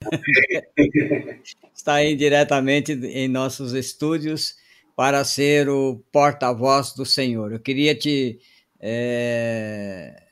[1.74, 4.54] está aí diretamente em nossos estúdios
[4.96, 7.52] para ser o porta-voz do Senhor.
[7.52, 8.38] Eu queria te
[8.78, 10.30] é,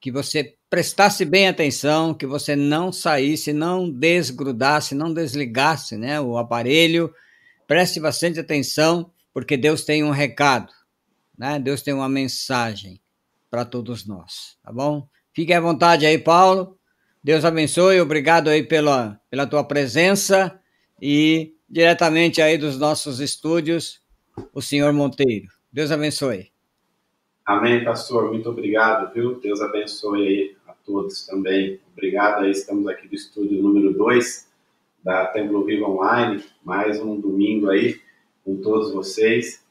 [0.00, 6.38] que você prestasse bem atenção, que você não saísse, não desgrudasse, não desligasse né, o
[6.38, 7.12] aparelho.
[7.66, 10.72] Preste bastante atenção, porque Deus tem um recado,
[11.36, 11.58] né?
[11.58, 13.00] Deus tem uma mensagem
[13.50, 15.06] para todos nós, tá bom?
[15.32, 16.79] Fique à vontade aí, Paulo.
[17.22, 20.58] Deus abençoe, obrigado aí pela, pela tua presença
[21.02, 24.00] e diretamente aí dos nossos estúdios,
[24.54, 25.46] o senhor Monteiro.
[25.70, 26.50] Deus abençoe.
[27.44, 28.32] Amém, pastor.
[28.32, 29.38] Muito obrigado, viu?
[29.38, 31.78] Deus abençoe aí a todos também.
[31.92, 34.48] Obrigado aí, estamos aqui do estúdio número 2
[35.04, 38.00] da Templo Vivo Online, mais um domingo aí
[38.42, 39.62] com todos vocês.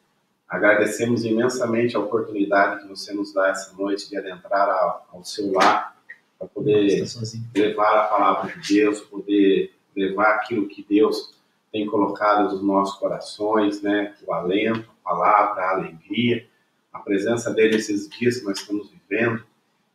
[0.48, 5.52] Agradecemos imensamente a oportunidade que você nos dá essa noite de adentrar ao, ao seu
[5.52, 5.99] lar
[6.40, 7.04] para poder
[7.54, 11.38] levar a palavra de Deus, poder levar aquilo que Deus
[11.72, 14.16] tem colocado nos nossos corações, né?
[14.26, 16.48] O alento, a palavra, a alegria,
[16.94, 19.44] a presença dele nesses dias que nós estamos vivendo.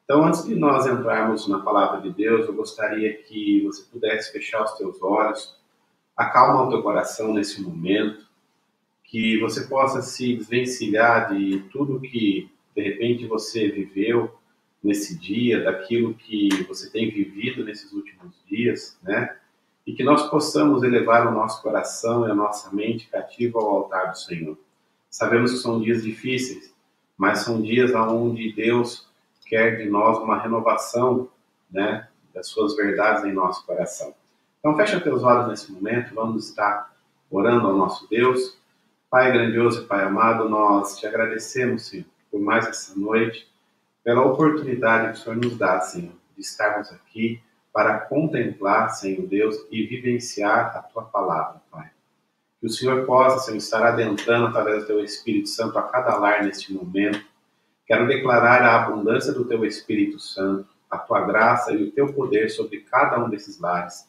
[0.04, 4.62] Então, antes de nós entrarmos na palavra de Deus, eu gostaria que você pudesse fechar
[4.62, 5.56] os teus olhos,
[6.14, 8.22] acalmar o teu coração nesse momento,
[9.04, 14.34] que você possa se desvencilhar de tudo que de repente você viveu,
[14.84, 19.34] nesse dia, daquilo que você tem vivido nesses últimos dias, né?
[19.86, 24.10] E que nós possamos elevar o nosso coração e a nossa mente cativa ao altar
[24.10, 24.58] do Senhor.
[25.08, 26.74] Sabemos que são dias difíceis,
[27.16, 29.08] mas são dias onde Deus
[29.46, 31.28] quer de nós uma renovação,
[31.70, 34.14] né, das suas verdades em nosso coração.
[34.58, 36.94] Então fecha teus olhos nesse momento, vamos estar
[37.30, 38.58] orando ao nosso Deus.
[39.10, 43.46] Pai grandioso e Pai amado, nós te agradecemos, Senhor, por mais essa noite
[44.04, 49.56] pela oportunidade que o Senhor nos dá, Senhor, de estarmos aqui para contemplar, Senhor Deus,
[49.70, 51.90] e vivenciar a Tua palavra, Pai.
[52.60, 56.44] Que o Senhor possa, Senhor, estar adentrando através do Teu Espírito Santo a cada lar
[56.44, 57.24] neste momento.
[57.86, 62.50] Quero declarar a abundância do Teu Espírito Santo, a Tua graça e o Teu poder
[62.50, 64.06] sobre cada um desses lares.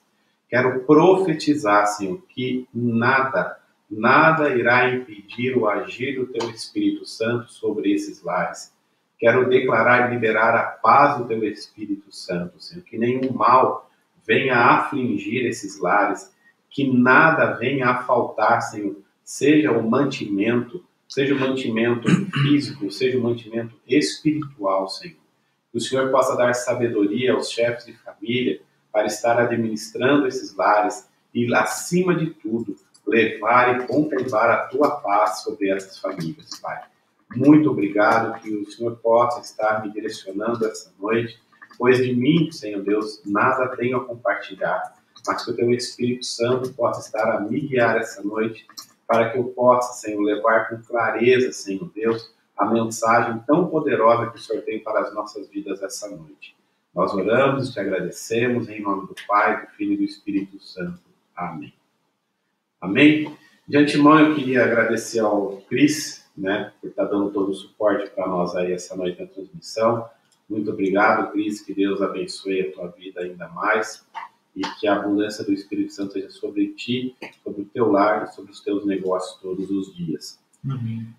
[0.50, 3.58] Quero profetizar, Senhor, que nada,
[3.90, 8.75] nada irá impedir o agir do Teu Espírito Santo sobre esses lares
[9.18, 12.84] Quero declarar e liberar a paz do teu Espírito Santo, Senhor.
[12.84, 13.90] Que nenhum mal
[14.26, 16.34] venha afligir esses lares,
[16.70, 18.98] que nada venha a faltar, Senhor.
[19.24, 25.18] Seja o mantimento, seja o mantimento físico, seja o mantimento espiritual, Senhor.
[25.72, 28.62] Que o Senhor possa dar sabedoria aos chefes de família
[28.92, 32.76] para estar administrando esses lares e, acima de tudo,
[33.06, 36.82] levar e contemplar a tua paz sobre essas famílias, Pai.
[37.34, 41.40] Muito obrigado que o Senhor possa estar me direcionando essa noite,
[41.78, 44.94] pois de mim, Senhor Deus, nada tenho a compartilhar,
[45.26, 48.66] mas que o Teu Espírito Santo possa estar a me guiar essa noite,
[49.08, 54.38] para que eu possa, Senhor, levar com clareza, Senhor Deus, a mensagem tão poderosa que
[54.38, 56.56] o Senhor tem para as nossas vidas essa noite.
[56.94, 61.02] Nós oramos te agradecemos em nome do Pai, do Filho e do Espírito Santo.
[61.36, 61.74] Amém.
[62.80, 63.38] Amém.
[63.68, 68.10] De antemão, eu queria agradecer ao Cris né, por estar tá dando todo o suporte
[68.12, 70.10] para nós aí essa noite na transmissão.
[70.50, 74.06] Muito obrigado, Cris, que Deus abençoe a tua vida ainda mais
[74.56, 78.52] e que a abundância do Espírito Santo seja sobre ti, sobre o teu lar sobre
[78.52, 80.40] os teus negócios todos os dias.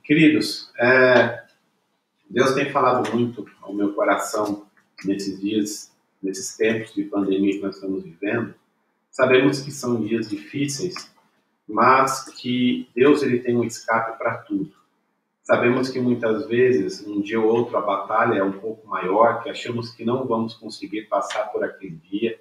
[0.03, 1.45] Queridos, é,
[2.29, 4.67] Deus tem falado muito ao meu coração
[5.05, 8.55] nesses dias, nesses tempos de pandemia que nós estamos vivendo.
[9.11, 11.13] Sabemos que são dias difíceis,
[11.69, 14.73] mas que Deus ele tem um escape para tudo.
[15.47, 19.49] Sabemos que muitas vezes, um dia ou outro, a batalha é um pouco maior, que
[19.49, 22.41] achamos que não vamos conseguir passar por aquele dia.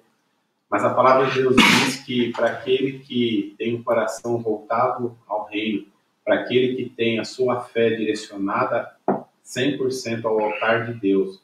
[0.68, 5.44] Mas a palavra de Deus diz que para aquele que tem um coração voltado ao
[5.44, 5.86] reino,
[6.24, 8.96] para aquele que tem a sua fé direcionada
[9.44, 11.40] 100% ao altar de Deus,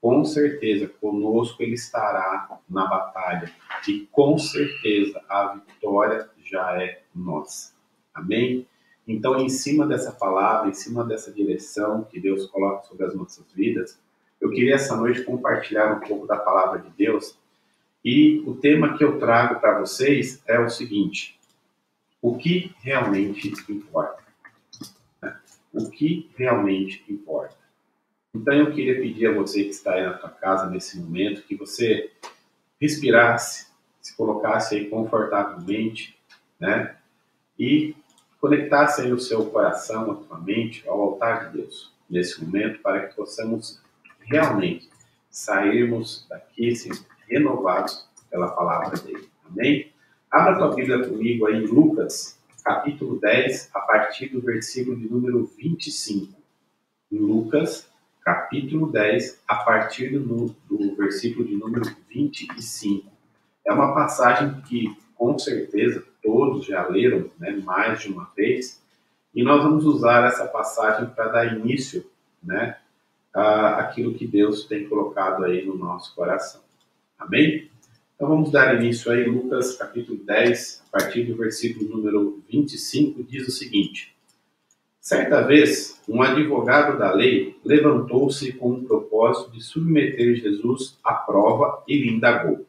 [0.00, 3.52] com certeza conosco ele estará na batalha
[3.86, 7.74] e com certeza a vitória já é nossa.
[8.14, 8.66] Amém?
[9.06, 13.44] Então, em cima dessa palavra, em cima dessa direção que Deus coloca sobre as nossas
[13.52, 14.00] vidas,
[14.40, 17.38] eu queria essa noite compartilhar um pouco da palavra de Deus.
[18.04, 21.38] E o tema que eu trago para vocês é o seguinte:
[22.20, 24.22] o que realmente importa?
[25.72, 27.56] O que realmente importa?
[28.34, 31.54] Então eu queria pedir a você que está aí na tua casa nesse momento que
[31.54, 32.10] você
[32.80, 33.68] respirasse,
[34.00, 36.18] se colocasse aí confortavelmente,
[36.58, 36.96] né?
[37.58, 37.94] E
[38.42, 43.06] Conectasse aí o seu coração, a sua mente ao altar de Deus nesse momento para
[43.06, 43.80] que possamos
[44.18, 44.90] realmente
[45.30, 46.90] sairmos daqui assim,
[47.28, 49.28] renovados pela palavra dele.
[49.48, 49.92] Amém?
[50.28, 55.48] Abra tua Bíblia comigo aí em Lucas, capítulo 10, a partir do versículo de número
[55.56, 56.34] 25.
[57.12, 57.88] Em Lucas,
[58.22, 63.08] capítulo 10, a partir do, do versículo de número 25.
[63.64, 68.80] É uma passagem que, com certeza, todos já leram né, mais de uma vez,
[69.34, 72.04] e nós vamos usar essa passagem para dar início
[72.42, 72.76] né,
[73.32, 76.60] àquilo que Deus tem colocado aí no nosso coração.
[77.18, 77.70] Amém?
[78.14, 83.48] Então vamos dar início aí, Lucas capítulo 10, a partir do versículo número 25, diz
[83.48, 84.14] o seguinte:
[85.00, 91.82] Certa vez, um advogado da lei levantou-se com o propósito de submeter Jesus à prova
[91.88, 92.64] e lhe indagou: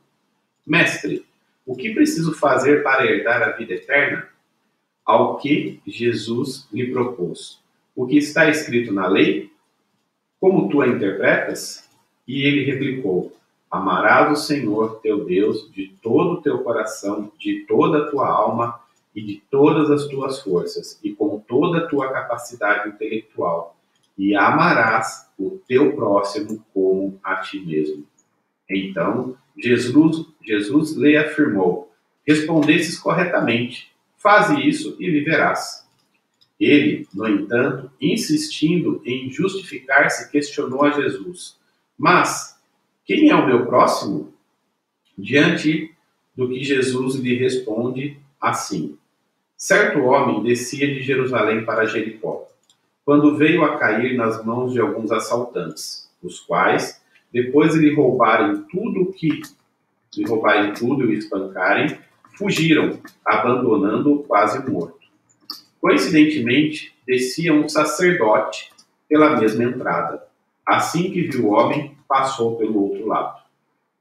[0.65, 1.23] Mestre,
[1.65, 4.27] o que preciso fazer para herdar a vida eterna?
[5.05, 7.59] Ao que Jesus lhe propôs:
[7.95, 9.51] O que está escrito na lei?
[10.39, 11.89] Como tu a interpretas?
[12.27, 13.35] E ele replicou:
[13.69, 18.79] Amarás o Senhor teu Deus de todo o teu coração, de toda a tua alma
[19.15, 23.75] e de todas as tuas forças, e com toda a tua capacidade intelectual,
[24.17, 28.05] e amarás o teu próximo como a ti mesmo.
[28.69, 31.91] Então, Jesus, Jesus lhe afirmou:
[32.25, 35.83] Respondesses corretamente, faze isso e viverás.
[36.59, 41.57] Ele, no entanto, insistindo em justificar-se, questionou a Jesus:
[41.97, 42.57] Mas
[43.05, 44.33] quem é o meu próximo?
[45.17, 45.93] Diante
[46.35, 48.97] do que Jesus lhe responde assim:
[49.57, 52.47] Certo homem descia de Jerusalém para Jericó,
[53.05, 57.01] quando veio a cair nas mãos de alguns assaltantes, os quais,
[57.31, 59.41] depois de lhe roubarem tudo o que
[60.17, 61.97] lhe roubarem tudo e o espancarem,
[62.37, 64.99] fugiram, abandonando-o quase morto.
[65.79, 68.71] Coincidentemente, descia um sacerdote
[69.07, 70.23] pela mesma entrada.
[70.65, 73.41] Assim que viu o homem, passou pelo outro lado.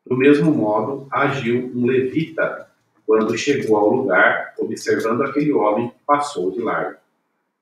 [0.06, 2.68] Do mesmo modo, agiu um levita
[3.06, 6.98] quando chegou ao lugar, observando aquele homem, passou de largo.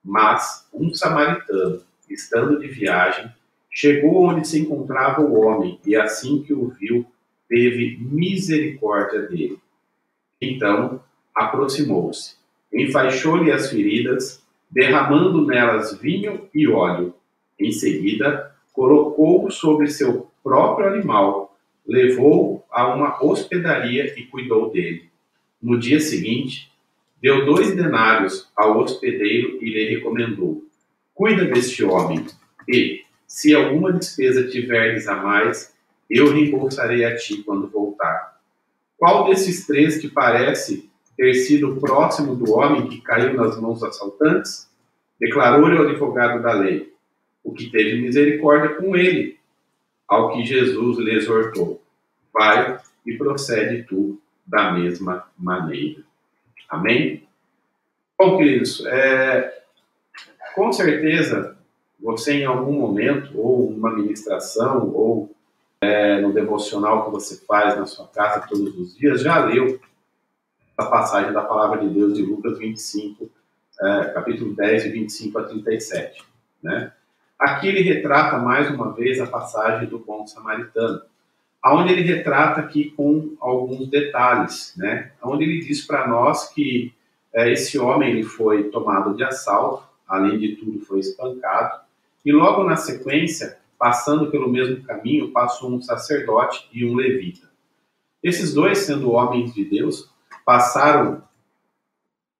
[0.03, 3.31] Mas um samaritano, estando de viagem,
[3.69, 7.05] chegou onde se encontrava o homem e, assim que o viu,
[7.51, 9.59] teve misericórdia dele.
[10.41, 11.03] Então
[11.35, 12.35] aproximou-se,
[12.73, 17.13] enfaixou-lhe as feridas, derramando nelas vinho e óleo.
[17.59, 25.09] Em seguida, colocou-o sobre seu próprio animal, levou-o a uma hospedaria e cuidou dele.
[25.61, 26.71] No dia seguinte,
[27.21, 30.63] deu dois denários ao hospedeiro e lhe recomendou:
[31.13, 32.25] Cuida deste homem,
[32.67, 35.75] e, se alguma despesa tiveres a mais,
[36.17, 38.39] eu reembolsarei a ti quando voltar.
[38.97, 43.83] Qual desses três te parece ter sido próximo do homem que caiu nas mãos dos
[43.83, 44.69] assaltantes?
[45.19, 46.93] Declarou-lhe o advogado da lei,
[47.43, 49.39] o que teve misericórdia com ele.
[50.07, 51.81] Ao que Jesus lhe exortou:
[52.33, 56.01] Vai e procede tu da mesma maneira.
[56.69, 57.23] Amém?
[58.17, 59.63] Bom, queridos, é,
[60.53, 61.57] com certeza
[61.99, 65.33] você em algum momento, ou uma ministração, ou
[65.81, 69.79] é, no devocional que você faz na sua casa todos os dias, já leu
[70.77, 73.29] a passagem da palavra de Deus de Lucas 25,
[73.81, 76.23] é, capítulo 10, de 25 a 37.
[76.61, 76.91] Né?
[77.39, 81.01] Aqui ele retrata mais uma vez a passagem do bom samaritano
[81.61, 85.11] aonde ele retrata aqui com alguns detalhes, né?
[85.21, 86.93] Onde ele diz para nós que
[87.33, 91.81] é, esse homem ele foi tomado de assalto, além de tudo foi espancado,
[92.25, 97.49] e logo na sequência, passando pelo mesmo caminho, passou um sacerdote e um levita.
[98.21, 100.07] Esses dois, sendo homens de Deus,
[100.45, 101.23] passaram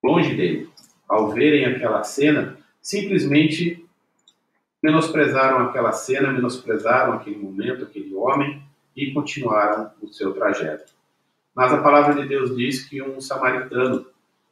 [0.03, 0.69] longe dele.
[1.09, 3.83] Ao verem aquela cena, simplesmente
[4.83, 8.61] menosprezaram aquela cena, menosprezaram aquele momento, aquele homem,
[8.95, 10.93] e continuaram o seu trajeto.
[11.55, 14.05] Mas a palavra de Deus diz que um samaritano,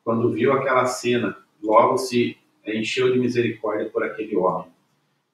[0.04, 4.79] quando viu aquela cena, logo se encheu de misericórdia por aquele homem.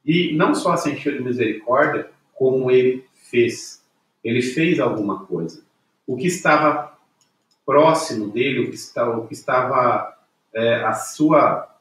[0.06, 3.84] E não só se encheu de misericórdia, como ele fez.
[4.24, 5.64] Ele fez alguma coisa.
[6.06, 6.96] O que estava
[7.66, 10.16] próximo dele, o que estava, o que estava
[10.54, 11.76] é, a sua,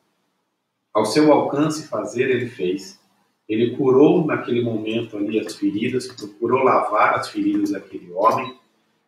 [0.93, 2.99] ao seu alcance fazer, ele fez.
[3.47, 8.57] Ele curou naquele momento ali as feridas, procurou lavar as feridas daquele homem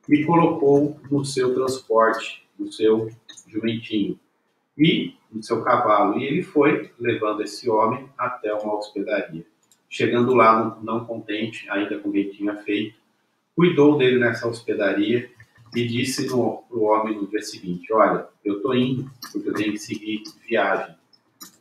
[0.06, 3.10] e colocou no seu transporte, no seu
[3.48, 4.18] jumentinho
[4.76, 6.18] e no seu cavalo.
[6.18, 9.44] E ele foi levando esse homem até uma hospedaria.
[9.88, 12.96] Chegando lá, não contente, ainda com o que tinha feito,
[13.54, 15.30] cuidou dele nessa hospedaria
[15.74, 19.72] e disse para o homem no dia seguinte: Olha, eu estou indo porque eu tenho
[19.72, 20.94] que seguir viagem,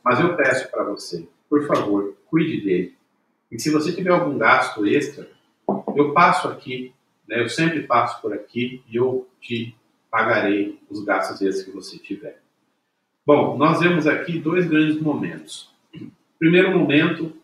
[0.03, 2.95] mas eu peço para você, por favor, cuide dele.
[3.51, 5.29] E se você tiver algum gasto extra,
[5.95, 6.93] eu passo aqui
[7.27, 7.41] né?
[7.41, 9.75] Eu sempre passo por aqui e eu te
[10.09, 12.41] pagarei os gastos esses que você tiver.
[13.25, 15.73] Bom, nós vemos aqui dois grandes momentos.
[15.95, 17.35] O primeiro momento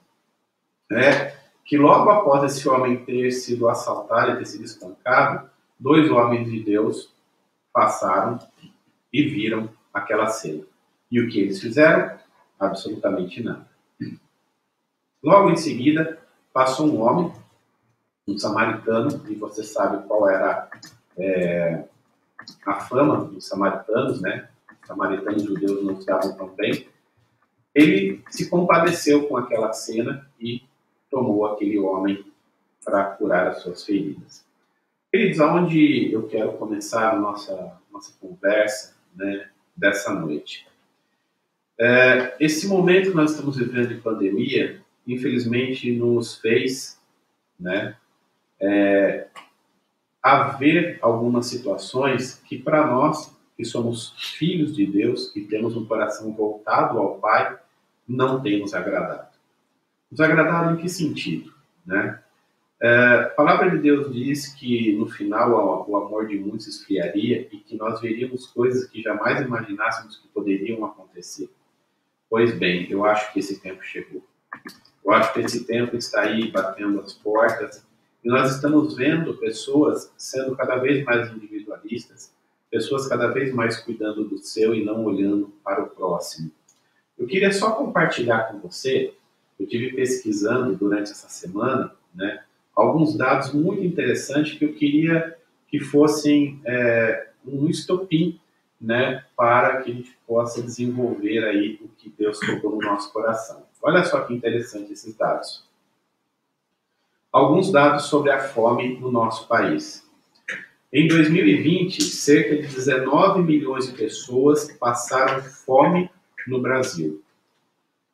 [0.92, 1.36] é
[1.66, 6.62] que logo após esse homem ter sido assaltado e ter sido espancado, dois homens de
[6.62, 7.12] Deus
[7.74, 8.38] passaram
[9.12, 10.64] e viram aquela cena.
[11.10, 12.16] E o que eles fizeram?
[12.60, 13.66] Absolutamente nada.
[15.24, 16.20] Logo em seguida,
[16.54, 17.34] passou um homem,
[18.28, 20.70] um samaritano, e você sabe qual era
[21.18, 21.86] é,
[22.68, 24.48] a fama dos samaritanos, né?
[24.92, 26.88] Os samaritanos judeus não estavam tão bem.
[27.74, 30.62] Ele se compadeceu com aquela cena e
[31.10, 32.26] tomou aquele homem
[32.84, 34.46] para curar as suas feridas.
[35.12, 40.68] Queridos, aonde eu quero começar a nossa, nossa conversa né, dessa noite?
[41.80, 47.00] É, esse momento que nós estamos vivendo de pandemia, infelizmente, nos fez
[47.60, 47.96] né,
[48.60, 49.28] é,
[50.22, 56.34] haver algumas situações que, para nós, que somos filhos de Deus, que temos um coração
[56.34, 57.60] voltado ao Pai,
[58.08, 59.28] não tem nos agradado.
[60.10, 61.54] Nos agradado em que sentido?
[61.86, 62.20] Né?
[62.82, 62.88] É,
[63.20, 67.78] a palavra de Deus diz que no final o amor de muitos esfriaria e que
[67.78, 71.48] nós veríamos coisas que jamais imaginássemos que poderiam acontecer.
[72.28, 74.24] Pois bem, eu acho que esse tempo chegou.
[75.06, 77.86] Eu acho que esse tempo está aí batendo as portas
[78.24, 82.34] e nós estamos vendo pessoas sendo cada vez mais individualistas,
[82.72, 86.50] pessoas cada vez mais cuidando do seu e não olhando para o próximo.
[87.18, 89.14] Eu queria só compartilhar com você,
[89.60, 95.38] eu tive pesquisando durante essa semana, né, alguns dados muito interessantes que eu queria
[95.68, 98.40] que fossem é, um estopim,
[98.80, 103.64] né, para que a gente possa desenvolver aí o que Deus colocou no nosso coração.
[103.82, 105.64] Olha só que interessante esses dados.
[107.32, 110.10] Alguns dados sobre a fome no nosso país.
[110.94, 116.10] Em 2020, cerca de 19 milhões de pessoas passaram fome
[116.46, 117.24] no Brasil.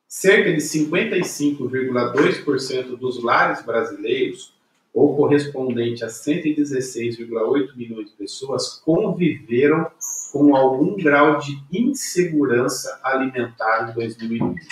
[0.06, 4.54] Cerca de 55,2% dos lares brasileiros,
[4.94, 9.90] ou correspondente a 116,8 milhões de pessoas, conviveram
[10.32, 14.68] com algum grau de insegurança alimentar em 2020.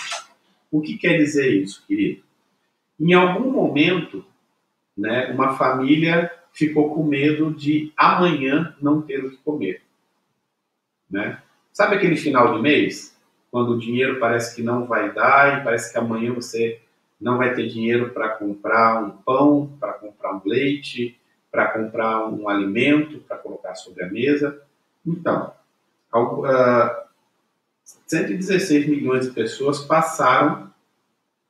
[0.70, 2.22] O que quer dizer isso, querido?
[3.00, 4.24] Em algum momento,
[4.96, 9.82] né, uma família ficou com medo de amanhã não ter o que comer.
[11.08, 11.40] Né?
[11.70, 13.14] Sabe aquele final de mês?
[13.50, 16.80] Quando o dinheiro parece que não vai dar e parece que amanhã você
[17.20, 21.20] não vai ter dinheiro para comprar um pão, para comprar um leite,
[21.52, 24.58] para comprar um alimento, para colocar sobre a mesa.
[25.06, 25.52] Então,
[26.14, 27.06] uh, ah,
[28.06, 30.72] 116 milhões de pessoas passaram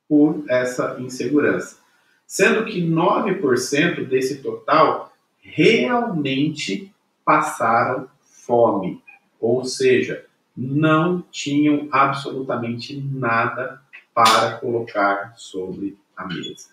[0.07, 1.86] por essa insegurança
[2.27, 6.93] sendo que 9% desse total realmente
[7.23, 9.01] passaram fome,
[9.39, 13.81] ou seja, não tinham absolutamente nada
[14.13, 16.69] para colocar sobre a mesa.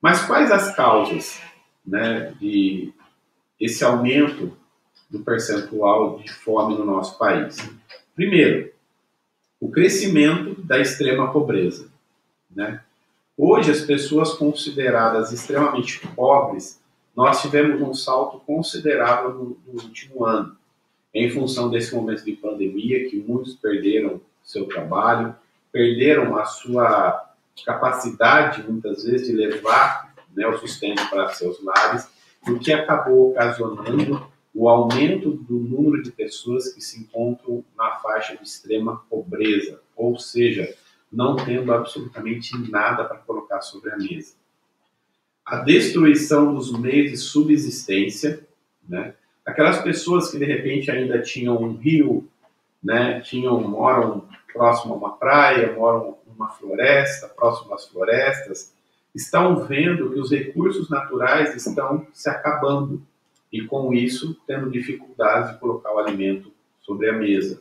[0.00, 1.40] Mas quais as causas
[1.84, 2.92] né, de
[3.58, 4.56] esse aumento
[5.10, 7.58] do percentual de fome no nosso país?
[8.14, 8.72] Primeiro,
[9.60, 11.90] o crescimento da extrema pobreza.
[12.50, 12.82] Né?
[13.42, 16.78] Hoje, as pessoas consideradas extremamente pobres,
[17.16, 20.54] nós tivemos um salto considerável no, no último ano,
[21.14, 25.34] em função desse momento de pandemia, que muitos perderam seu trabalho,
[25.72, 27.32] perderam a sua
[27.64, 32.10] capacidade, muitas vezes, de levar né, o sustento para seus lares,
[32.46, 34.22] o que acabou ocasionando
[34.54, 40.18] o aumento do número de pessoas que se encontram na faixa de extrema pobreza, ou
[40.18, 40.74] seja,
[41.10, 44.34] não tendo absolutamente nada para colocar sobre a mesa.
[45.44, 48.46] A destruição dos meios de subsistência,
[48.88, 49.14] né?
[49.44, 52.28] aquelas pessoas que de repente ainda tinham um rio,
[52.82, 53.20] né?
[53.20, 58.72] tinham, moram próximo a uma praia, moram numa floresta, próximo às florestas,
[59.14, 63.02] estão vendo que os recursos naturais estão se acabando
[63.52, 67.60] e com isso tendo dificuldade de colocar o alimento sobre a mesa.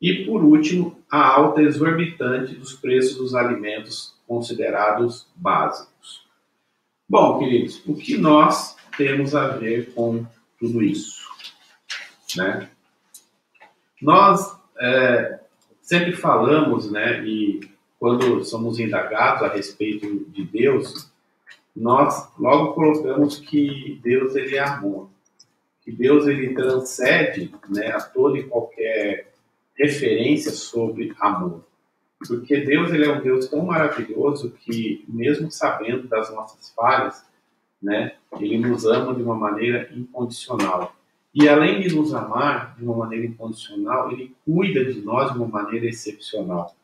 [0.00, 6.26] E, por último, a alta exorbitante dos preços dos alimentos considerados básicos.
[7.08, 10.26] Bom, queridos, o que nós temos a ver com
[10.58, 11.26] tudo isso?
[12.36, 12.68] Né?
[14.02, 15.40] Nós é,
[15.80, 17.60] sempre falamos, né, e
[17.98, 21.10] quando somos indagados a respeito de Deus,
[21.74, 25.08] nós logo colocamos que Deus ele é amor,
[25.82, 29.32] que Deus ele transcende né, a toda e qualquer
[29.78, 31.64] referência sobre amor.
[32.26, 37.24] Porque Deus ele é um Deus tão maravilhoso que, mesmo sabendo das nossas falhas,
[37.80, 40.94] né, ele nos ama de uma maneira incondicional.
[41.32, 45.46] E além de nos amar de uma maneira incondicional, ele cuida de nós de uma
[45.46, 46.74] maneira excepcional.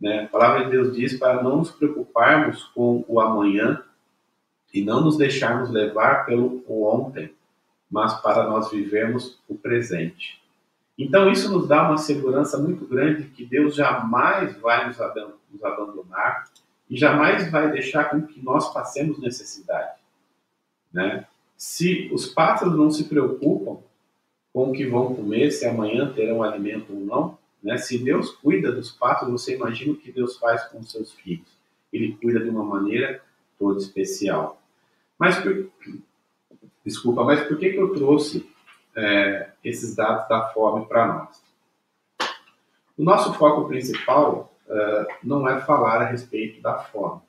[0.00, 0.24] Né?
[0.24, 3.82] A palavra de Deus diz para não nos preocuparmos com o amanhã
[4.72, 7.32] e não nos deixarmos levar pelo ontem,
[7.90, 10.43] mas para nós vivermos o presente.
[10.96, 15.00] Então, isso nos dá uma segurança muito grande que Deus jamais vai nos
[15.62, 16.48] abandonar
[16.88, 19.98] e jamais vai deixar com que nós passemos necessidade.
[20.92, 21.26] Né?
[21.56, 23.82] Se os pássaros não se preocupam
[24.52, 27.76] com o que vão comer, se amanhã terão alimento ou não, né?
[27.76, 31.48] se Deus cuida dos pássaros, você imagina o que Deus faz com os seus filhos.
[31.92, 33.20] Ele cuida de uma maneira
[33.58, 34.62] toda especial.
[35.18, 35.68] Mas por...
[36.84, 38.48] desculpa, mas por que, que eu trouxe
[38.96, 41.42] é, esses dados da fome para nós?
[42.96, 47.20] O nosso foco principal uh, não é falar a respeito da fome.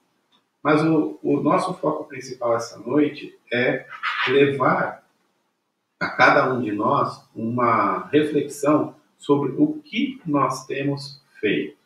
[0.61, 3.85] Mas o, o nosso foco principal essa noite é
[4.27, 5.03] levar
[5.99, 11.77] a cada um de nós uma reflexão sobre o que nós temos feito.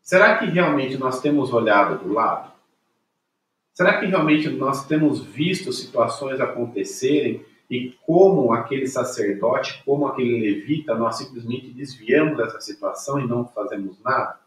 [0.00, 2.52] Será que realmente nós temos olhado do lado?
[3.72, 10.94] Será que realmente nós temos visto situações acontecerem e como aquele sacerdote, como aquele levita,
[10.94, 14.40] nós simplesmente desviamos dessa situação e não fazemos nada?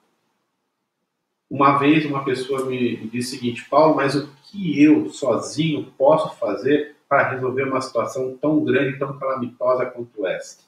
[1.47, 6.35] Uma vez uma pessoa me disse o seguinte, Paulo, mas o que eu sozinho posso
[6.37, 10.63] fazer para resolver uma situação tão grande, tão calamitosa quanto esta?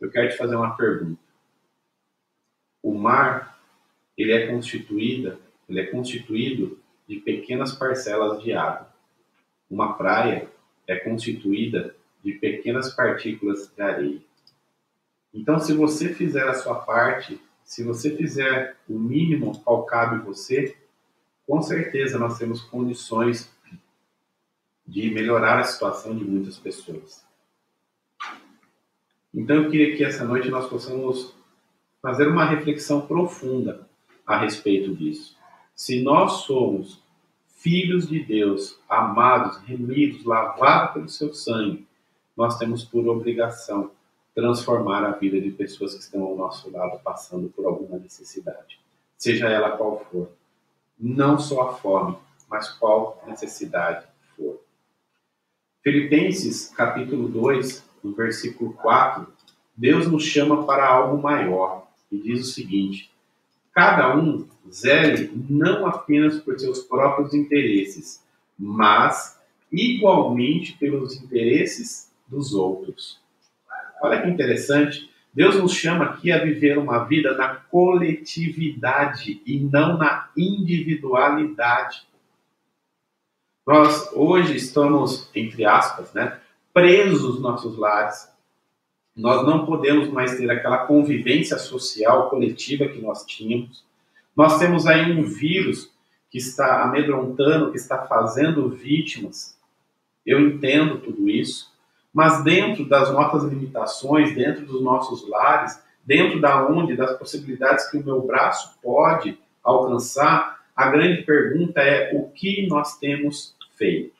[0.00, 1.20] Eu quero te fazer uma pergunta.
[2.82, 3.58] O mar,
[4.16, 8.88] ele é constituído, ele é constituído de pequenas parcelas de água.
[9.70, 10.50] Uma praia
[10.86, 14.20] é constituída de pequenas partículas de areia.
[15.32, 20.76] Então, se você fizer a sua parte, se você fizer o mínimo ao cabe você,
[21.46, 23.52] com certeza nós temos condições
[24.86, 27.24] de melhorar a situação de muitas pessoas.
[29.32, 31.34] Então, eu queria que essa noite nós possamos
[32.00, 33.88] fazer uma reflexão profunda
[34.26, 35.36] a respeito disso.
[35.74, 37.02] Se nós somos
[37.64, 41.88] filhos de Deus, amados, remidos, lavados pelo seu sangue,
[42.36, 43.90] nós temos por obrigação
[44.34, 48.78] transformar a vida de pessoas que estão ao nosso lado passando por alguma necessidade,
[49.16, 50.28] seja ela qual for.
[51.00, 52.18] Não só a fome,
[52.50, 54.60] mas qual necessidade for.
[55.82, 59.26] Filipenses capítulo 2, no versículo 4,
[59.74, 63.10] Deus nos chama para algo maior e diz o seguinte:
[63.74, 68.24] cada um zele não apenas por seus próprios interesses,
[68.58, 73.20] mas igualmente pelos interesses dos outros.
[74.00, 75.10] Olha que interessante.
[75.32, 82.06] Deus nos chama aqui a viver uma vida na coletividade e não na individualidade.
[83.66, 86.38] Nós hoje estamos, entre aspas, né,
[86.72, 88.28] presos nos nossos lares.
[89.16, 93.84] Nós não podemos mais ter aquela convivência social coletiva que nós tínhamos.
[94.36, 95.90] Nós temos aí um vírus
[96.28, 99.56] que está amedrontando, que está fazendo vítimas.
[100.26, 101.72] Eu entendo tudo isso,
[102.12, 107.98] mas dentro das nossas limitações, dentro dos nossos lares, dentro da onde, das possibilidades que
[107.98, 114.14] o meu braço pode alcançar, a grande pergunta é o que nós temos feito.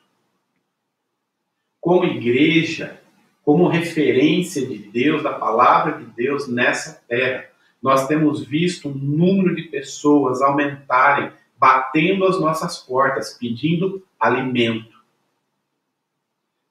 [1.81, 3.01] Como igreja,
[3.45, 7.47] como referência de Deus, da palavra de Deus nessa terra,
[7.83, 14.95] nós temos visto um número de pessoas aumentarem, batendo as nossas portas, pedindo alimento,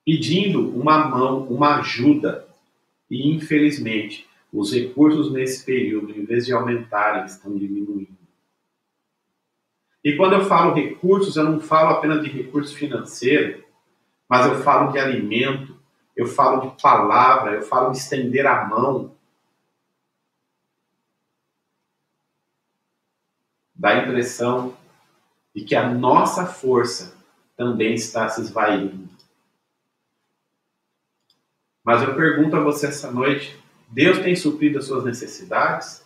[0.04, 2.48] pedindo uma mão, uma ajuda.
[3.10, 8.18] E, infelizmente, os recursos nesse período, em vez de aumentarem, estão diminuindo.
[10.04, 13.64] E quando eu falo recursos, eu não falo apenas de recurso financeiro,
[14.28, 15.73] mas eu falo de alimento,
[16.16, 19.16] eu falo de palavra, eu falo de estender a mão,
[23.74, 24.78] dá a impressão
[25.54, 27.18] de que a nossa força
[27.56, 29.10] também está se esvaindo.
[31.84, 36.04] Mas eu pergunto a você essa noite: Deus tem suprido as suas necessidades?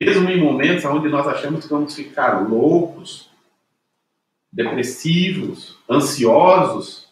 [0.00, 3.28] Mesmo em momentos onde nós achamos que vamos ficar loucos,
[4.50, 7.09] depressivos, ansiosos,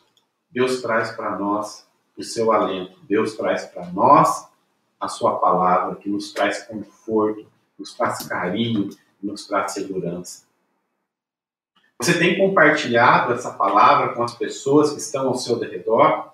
[0.51, 2.99] Deus traz para nós o seu alento.
[3.09, 4.49] Deus traz para nós
[4.99, 7.47] a sua palavra que nos traz conforto,
[7.79, 8.91] nos traz carinho,
[9.23, 10.47] nos traz segurança.
[12.01, 16.33] Você tem compartilhado essa palavra com as pessoas que estão ao seu redor?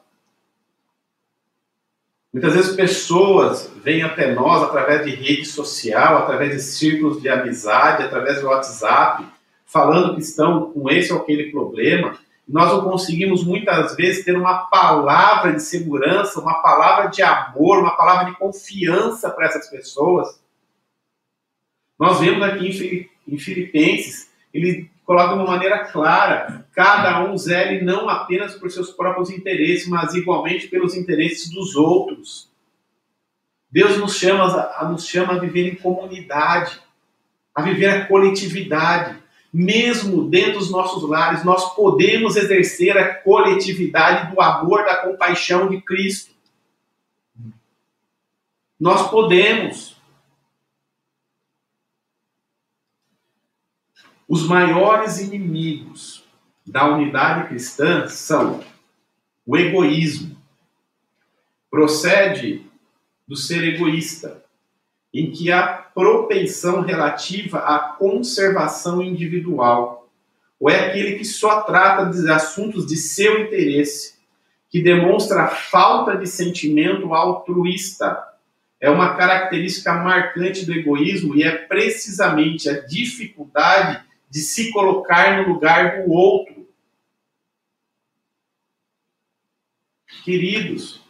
[2.32, 8.02] Muitas vezes pessoas vêm até nós através de rede social, através de círculos de amizade,
[8.02, 9.24] através do WhatsApp,
[9.64, 14.66] falando que estão com esse ou aquele problema, nós não conseguimos muitas vezes ter uma
[14.66, 20.40] palavra de segurança, uma palavra de amor, uma palavra de confiança para essas pessoas.
[21.98, 28.08] Nós vemos aqui em Filipenses, ele coloca de uma maneira clara: cada um zele não
[28.08, 32.50] apenas por seus próprios interesses, mas igualmente pelos interesses dos outros.
[33.70, 34.46] Deus nos chama
[34.88, 36.80] nos chama a viver em comunidade,
[37.54, 39.23] a viver a coletividade.
[39.56, 45.80] Mesmo dentro dos nossos lares, nós podemos exercer a coletividade do amor, da compaixão de
[45.80, 46.34] Cristo.
[48.80, 49.96] Nós podemos.
[54.26, 56.24] Os maiores inimigos
[56.66, 58.64] da unidade cristã são
[59.46, 60.36] o egoísmo.
[61.70, 62.66] Procede
[63.24, 64.43] do ser egoísta,
[65.14, 70.10] em que há propensão relativa à conservação individual,
[70.58, 74.14] ou é aquele que só trata de assuntos de seu interesse,
[74.68, 78.24] que demonstra falta de sentimento altruísta.
[78.80, 85.52] É uma característica marcante do egoísmo e é precisamente a dificuldade de se colocar no
[85.52, 86.66] lugar do outro.
[90.24, 91.03] Queridos,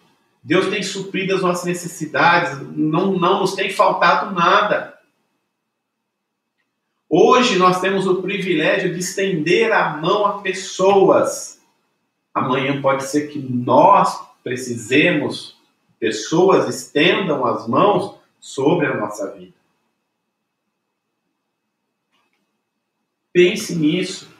[0.44, 5.00] Deus tem suprido as nossas necessidades, não, não nos tem faltado nada.
[7.08, 11.62] Hoje nós temos o privilégio de estender a mão a pessoas.
[12.34, 15.56] Amanhã pode ser que nós precisemos,
[15.98, 19.54] pessoas estendam as mãos sobre a nossa vida.
[23.32, 24.30] Pense nisso.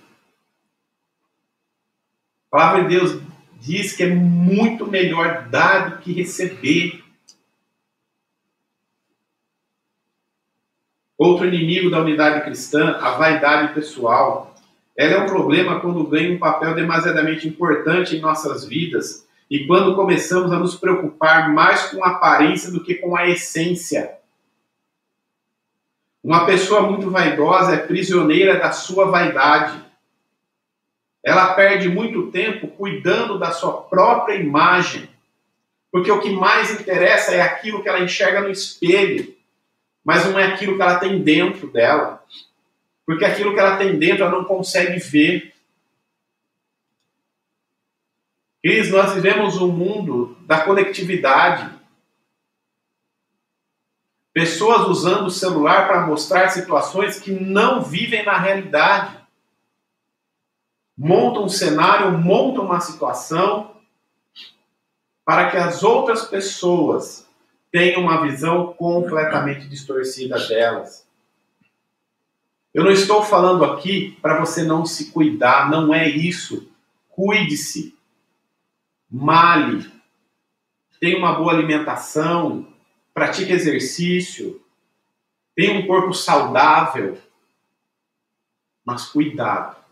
[2.49, 3.34] A palavra de Deus
[3.65, 7.03] diz que é muito melhor dar do que receber.
[11.17, 14.55] Outro inimigo da unidade cristã, a vaidade pessoal.
[14.95, 19.97] Ela é um problema quando ganha um papel demasiadamente importante em nossas vidas e quando
[19.97, 24.19] começamos a nos preocupar mais com a aparência do que com a essência.
[26.23, 29.83] Uma pessoa muito vaidosa é prisioneira da sua vaidade.
[31.25, 35.09] Ela perde muito tempo cuidando da sua própria imagem,
[35.91, 39.35] porque o que mais interessa é aquilo que ela enxerga no espelho,
[40.05, 42.23] mas não é aquilo que ela tem dentro dela.
[43.07, 45.55] Porque aquilo que ela tem dentro ela não consegue ver.
[48.63, 51.73] Cris, nós vivemos um mundo da conectividade.
[54.33, 59.24] Pessoas usando o celular para mostrar situações que não vivem na realidade
[60.97, 63.75] monta um cenário, monta uma situação
[65.25, 67.29] para que as outras pessoas
[67.71, 71.07] tenham uma visão completamente distorcida delas.
[72.73, 76.69] Eu não estou falando aqui para você não se cuidar, não é isso.
[77.09, 77.97] Cuide-se,
[79.11, 79.91] male,
[81.01, 82.67] tenha uma boa alimentação,
[83.13, 84.61] pratique exercício,
[85.55, 87.17] tenha um corpo saudável,
[88.85, 89.84] mas cuidado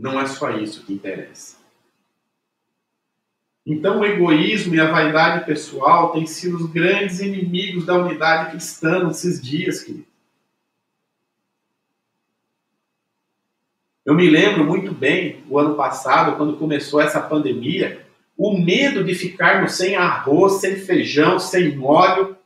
[0.00, 1.58] não é só isso que interessa.
[3.66, 9.04] Então, o egoísmo e a vaidade pessoal têm sido os grandes inimigos da unidade cristã
[9.04, 10.08] nesses dias, querido.
[14.04, 18.04] Eu me lembro muito bem, o ano passado, quando começou essa pandemia,
[18.36, 22.36] o medo de ficarmos sem arroz, sem feijão, sem óleo.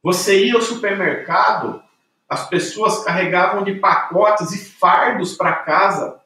[0.00, 1.82] Você ia ao supermercado,
[2.28, 6.24] as pessoas carregavam de pacotes e fardos para casa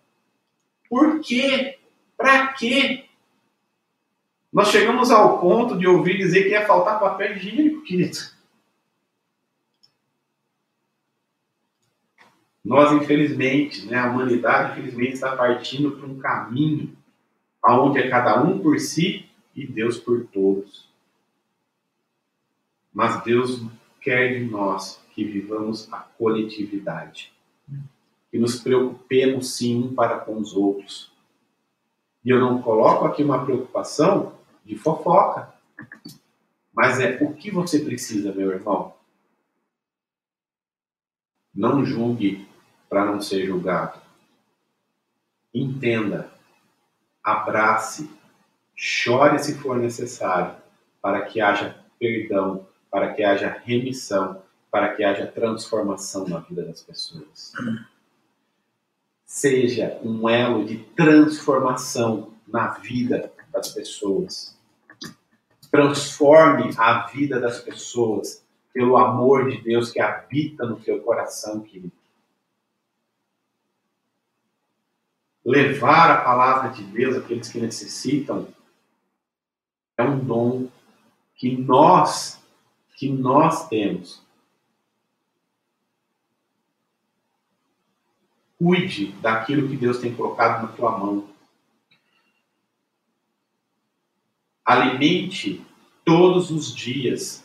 [0.90, 1.79] por quê?
[2.16, 3.05] Para quê?
[4.53, 8.18] Nós chegamos ao ponto de ouvir dizer que ia faltar papel higiênico, querido.
[12.64, 16.96] Nós, infelizmente, né, a humanidade, infelizmente, está partindo para um caminho
[17.64, 20.90] onde é cada um por si e Deus por todos.
[22.92, 23.64] Mas Deus
[24.00, 27.33] quer de nós que vivamos a coletividade
[28.30, 31.10] que nos preocupemos sim um para com os outros.
[32.24, 35.52] E eu não coloco aqui uma preocupação de fofoca,
[36.72, 38.94] mas é o que você precisa, meu irmão.
[41.52, 42.46] Não julgue
[42.88, 44.00] para não ser julgado.
[45.52, 46.30] Entenda,
[47.24, 48.08] abrace,
[48.76, 50.56] chore se for necessário,
[51.02, 56.82] para que haja perdão, para que haja remissão, para que haja transformação na vida das
[56.82, 57.52] pessoas
[59.30, 64.58] seja um elo de transformação na vida das pessoas.
[65.70, 71.92] Transforme a vida das pessoas pelo amor de Deus que habita no teu coração, querido.
[75.44, 78.48] Levar a palavra de Deus àqueles que necessitam
[79.96, 80.68] é um dom
[81.36, 82.42] que nós
[82.96, 84.26] que nós temos
[88.60, 91.26] Cuide daquilo que Deus tem colocado na tua mão.
[94.62, 95.64] Alimente
[96.04, 97.42] todos os dias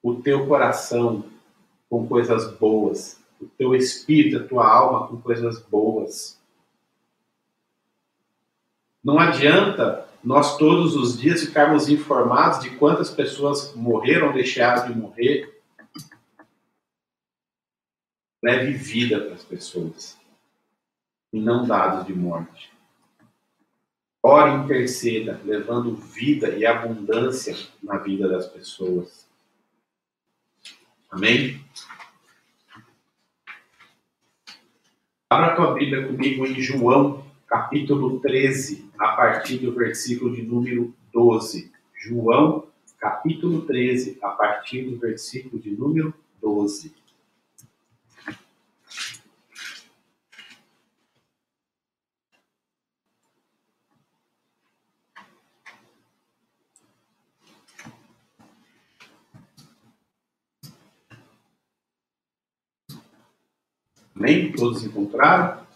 [0.00, 1.24] o teu coração
[1.90, 6.40] com coisas boas, o teu espírito, a tua alma com coisas boas.
[9.02, 15.55] Não adianta nós todos os dias ficarmos informados de quantas pessoas morreram, deixaram de morrer.
[18.46, 20.16] Leve vida para as pessoas
[21.32, 22.72] e não dados de morte.
[24.22, 29.28] Ore e interceda, levando vida e abundância na vida das pessoas.
[31.10, 31.60] Amém?
[35.28, 40.94] Abra a tua Bíblia comigo em João, capítulo 13, a partir do versículo de número
[41.12, 41.72] 12.
[41.92, 47.05] João, capítulo 13, a partir do versículo de número 12.
[64.18, 65.66] Nem todos encontraram?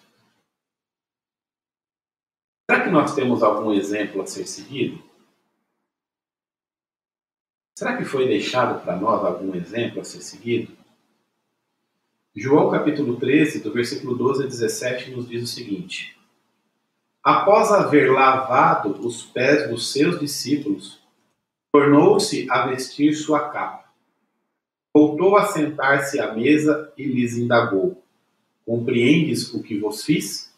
[2.71, 5.03] Será que nós temos algum exemplo a ser seguido?
[7.79, 10.75] Será que foi deixado para nós algum exemplo a ser seguido?
[12.35, 16.19] João capítulo 13, do versículo 12 a 17, nos diz o seguinte:
[17.23, 20.99] Após haver lavado os pés dos seus discípulos,
[21.71, 23.93] tornou-se a vestir sua capa.
[24.97, 28.00] Voltou a sentar-se à mesa e lhes indagou:
[28.65, 30.53] Compreendes o que vos fiz?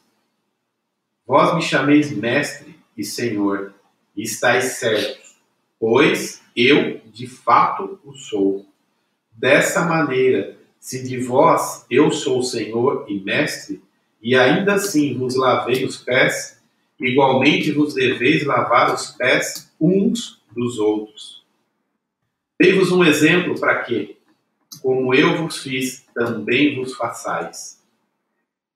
[1.26, 3.74] Vós me chameis mestre e senhor,
[4.14, 5.36] e estáis certos,
[5.78, 8.66] pois eu de fato o sou.
[9.32, 13.82] Dessa maneira, se de vós eu sou senhor e mestre,
[14.20, 16.60] e ainda assim vos lavei os pés,
[17.00, 21.42] igualmente vos deveis lavar os pés uns dos outros.
[22.60, 24.16] Dei-vos um exemplo para que,
[24.80, 27.81] como eu vos fiz, também vos façais.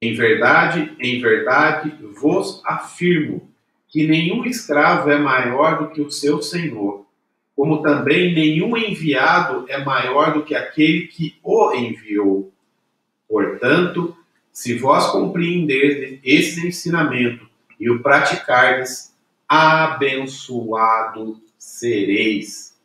[0.01, 3.51] Em verdade, em verdade vos afirmo
[3.89, 7.07] que nenhum escravo é maior do que o seu senhor,
[7.55, 12.53] como também nenhum enviado é maior do que aquele que o enviou.
[13.27, 14.15] Portanto,
[14.53, 17.49] se vós compreenderdes esse ensinamento
[17.81, 19.15] e o praticardes,
[19.49, 22.77] abençoado sereis.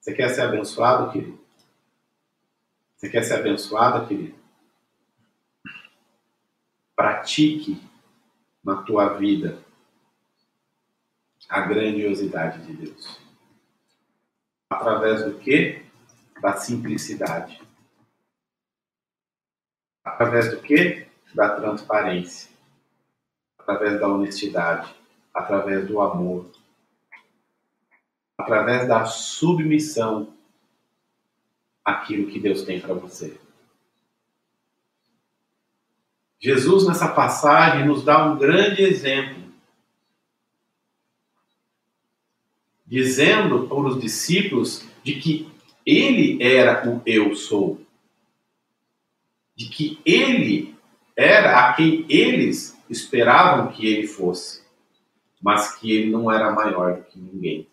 [0.00, 1.38] Você quer ser abençoado, querido?
[2.96, 4.39] Você quer ser abençoado, querido?
[7.00, 7.80] Pratique
[8.62, 9.64] na tua vida
[11.48, 13.18] a grandiosidade de Deus.
[14.68, 15.82] Através do que?
[16.42, 17.58] Da simplicidade.
[20.04, 21.06] Através do que?
[21.34, 22.50] Da transparência.
[23.58, 24.94] Através da honestidade.
[25.32, 26.50] Através do amor.
[28.36, 30.36] Através da submissão
[31.82, 33.40] àquilo que Deus tem para você.
[36.40, 39.42] Jesus, nessa passagem, nos dá um grande exemplo,
[42.86, 45.52] dizendo para os discípulos de que
[45.84, 47.78] ele era o eu sou,
[49.54, 50.74] de que ele
[51.14, 54.62] era a quem eles esperavam que ele fosse,
[55.42, 57.68] mas que ele não era maior do que ninguém.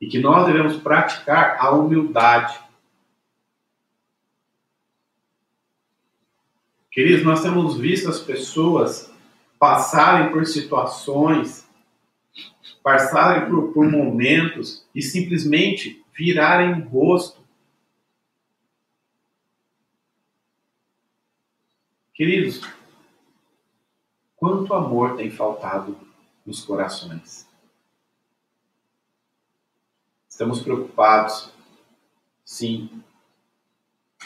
[0.00, 2.63] E que nós devemos praticar a humildade
[6.94, 9.12] Queridos, nós temos visto as pessoas
[9.58, 11.68] passarem por situações,
[12.84, 17.42] passarem por, por momentos e simplesmente virarem o rosto.
[22.14, 22.60] Queridos,
[24.36, 25.98] quanto amor tem faltado
[26.46, 27.44] nos corações?
[30.28, 31.52] Estamos preocupados,
[32.44, 33.02] sim,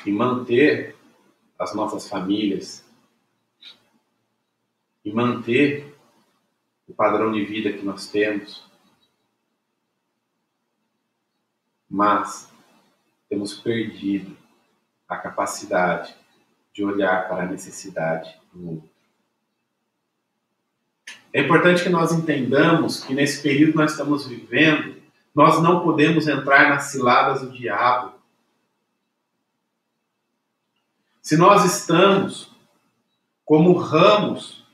[0.05, 0.98] em manter
[1.59, 2.85] as nossas famílias
[5.05, 5.97] e manter
[6.87, 8.65] o padrão de vida que nós temos.
[11.91, 12.51] Mas
[13.29, 14.37] temos perdido
[15.09, 16.15] a capacidade
[16.73, 18.91] de olhar para a necessidade do outro.
[21.33, 24.97] É importante que nós entendamos que nesse período que nós estamos vivendo,
[25.35, 28.18] nós não podemos entrar nas ciladas do diabo
[31.29, 32.51] se nós estamos
[33.45, 34.65] como ramos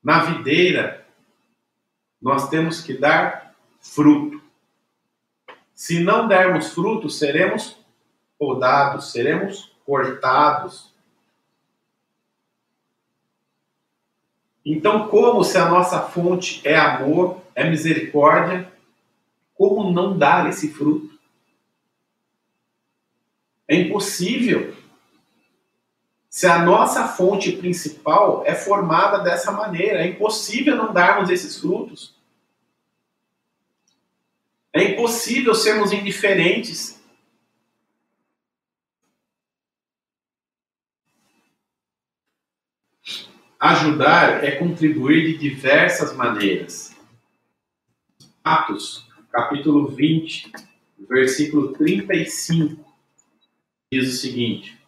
[0.00, 1.04] na videira,
[2.22, 4.40] nós temos que dar fruto.
[5.74, 7.76] Se não dermos fruto, seremos
[8.38, 10.94] podados, seremos cortados.
[14.64, 18.72] Então, como se a nossa fonte é amor, é misericórdia,
[19.52, 21.18] como não dar esse fruto?
[23.66, 24.85] É impossível.
[26.36, 32.14] Se a nossa fonte principal é formada dessa maneira, é impossível não darmos esses frutos.
[34.70, 37.02] É impossível sermos indiferentes.
[43.58, 46.94] Ajudar é contribuir de diversas maneiras.
[48.44, 50.52] Atos, capítulo 20,
[51.08, 52.84] versículo 35,
[53.90, 54.85] diz o seguinte: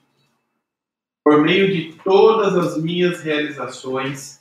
[1.29, 4.41] Por meio de todas as minhas realizações,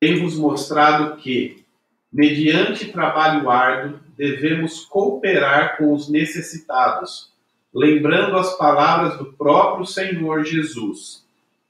[0.00, 1.64] tenho-vos mostrado que,
[2.12, 7.32] mediante trabalho árduo, devemos cooperar com os necessitados,
[7.72, 11.24] lembrando as palavras do próprio Senhor Jesus.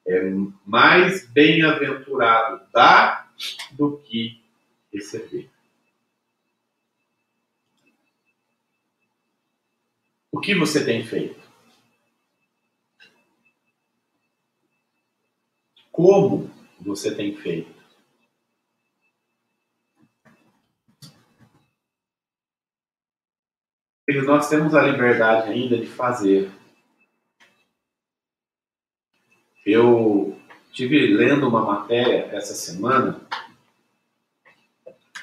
[0.09, 0.23] É
[0.65, 3.31] mais bem-aventurado dar
[3.73, 4.41] do que
[4.91, 5.51] receber.
[10.31, 11.42] O que você tem feito?
[15.93, 16.51] Como
[16.81, 17.83] você tem feito?
[24.27, 26.51] nós temos a liberdade ainda de fazer.
[29.65, 30.39] Eu
[30.73, 33.21] tive lendo uma matéria essa semana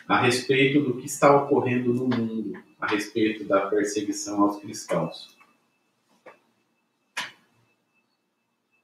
[0.08, 5.39] a respeito do que está ocorrendo no mundo, a respeito da perseguição aos cristãos.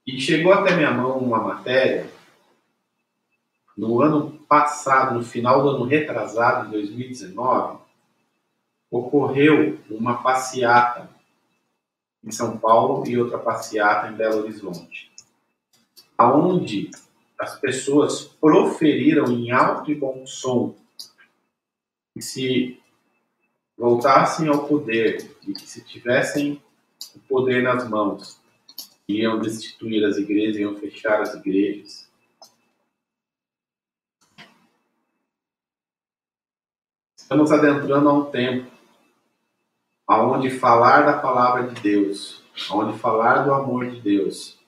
[0.06, 2.10] E chegou até minha mão uma matéria
[3.76, 7.80] no ano passado, no final do ano retrasado, em 2019,
[8.90, 11.10] ocorreu uma passeata
[12.24, 15.12] em São Paulo e outra passeata em Belo Horizonte,
[16.18, 16.90] aonde
[17.38, 20.76] as pessoas proferiram em alto e bom som
[22.14, 22.80] que se
[23.78, 26.62] voltassem ao poder e que se tivessem
[27.14, 28.40] o poder nas mãos,
[29.08, 32.10] iam destituir as igrejas, iam fechar as igrejas.
[37.16, 38.72] Estamos adentrando a um tempo
[40.08, 44.60] aonde falar da palavra de Deus, aonde falar do amor de Deus,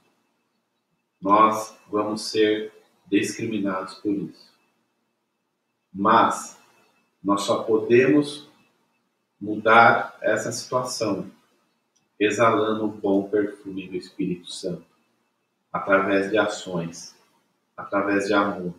[1.21, 2.73] nós vamos ser
[3.06, 4.52] discriminados por isso.
[5.93, 6.60] Mas
[7.23, 8.50] nós só podemos
[9.39, 11.32] mudar essa situação
[12.19, 14.86] exalando o bom perfume do Espírito Santo,
[15.71, 17.15] através de ações,
[17.75, 18.73] através de amor.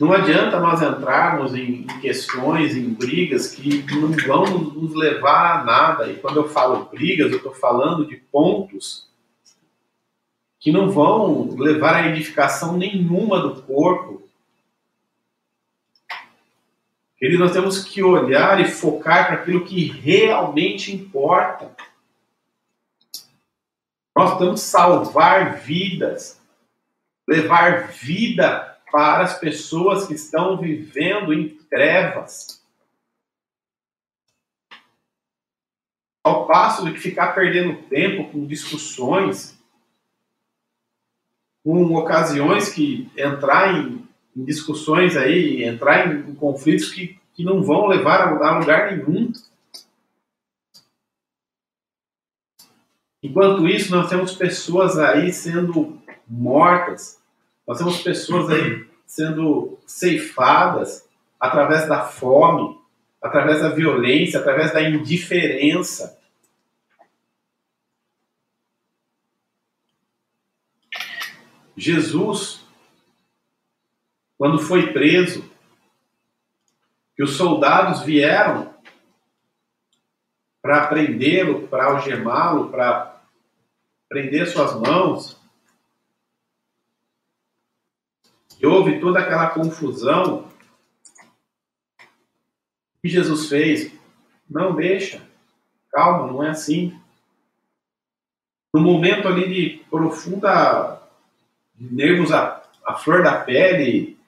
[0.00, 6.10] Não adianta nós entrarmos em, questões, em brigas que não vão nos levar a nada.
[6.10, 9.06] E quando eu falo brigas, eu estou falando de pontos
[10.58, 14.19] que não vão levar a edificação nenhuma do corpo.
[17.20, 21.76] Queridos, nós temos que olhar e focar para aquilo que realmente importa.
[24.16, 26.40] Nós temos que salvar vidas,
[27.28, 32.64] levar vida para as pessoas que estão vivendo em trevas.
[36.24, 39.58] Ao passo de ficar perdendo tempo com discussões,
[41.62, 47.62] com ocasiões que entrar em, em discussões aí, entrar em, em conflitos que, que não
[47.62, 49.32] vão levar a, a lugar nenhum.
[53.22, 57.20] Enquanto isso, nós temos pessoas aí sendo mortas,
[57.66, 61.06] nós temos pessoas aí sendo ceifadas
[61.38, 62.78] através da fome,
[63.20, 66.18] através da violência, através da indiferença.
[71.76, 72.59] Jesus,
[74.40, 75.44] quando foi preso,
[77.14, 78.74] que os soldados vieram
[80.62, 83.20] para prendê-lo, para algemá-lo, para
[84.08, 85.38] prender suas mãos,
[88.58, 90.50] E houve toda aquela confusão.
[93.00, 93.90] Que Jesus fez?
[94.48, 95.26] Não deixa.
[95.90, 96.98] Calma, não é assim.
[98.72, 101.02] No momento ali de profunda
[101.74, 104.19] de nervos à, à flor da pele,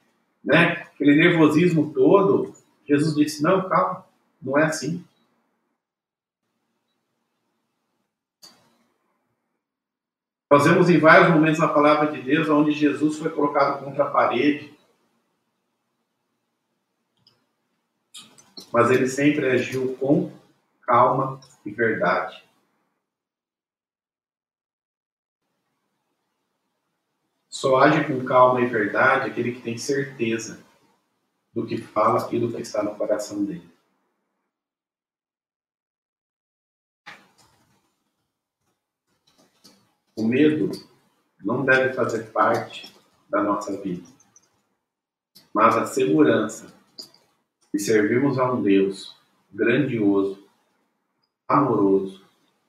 [0.45, 0.83] né?
[0.95, 2.55] aquele nervosismo todo,
[2.87, 4.07] Jesus disse: Não, calma,
[4.41, 5.05] não é assim.
[10.51, 14.11] Nós vemos em vários momentos na palavra de Deus onde Jesus foi colocado contra a
[14.11, 14.77] parede,
[18.71, 20.31] mas ele sempre agiu com
[20.83, 22.45] calma e verdade.
[27.63, 30.67] Só age com calma e verdade aquele que tem certeza
[31.55, 33.71] do que fala e do que está no coração dele.
[40.17, 40.73] O medo
[41.45, 42.93] não deve fazer parte
[43.31, 44.09] da nossa vida,
[45.55, 46.67] mas a segurança
[47.73, 49.17] de servirmos a um Deus
[49.53, 50.45] grandioso,
[51.47, 52.27] amoroso,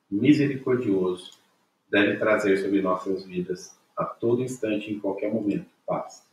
[0.07, 1.39] misericordioso,
[1.89, 6.25] deve trazer sobre nossas vidas a todo instante, em qualquer momento, paz.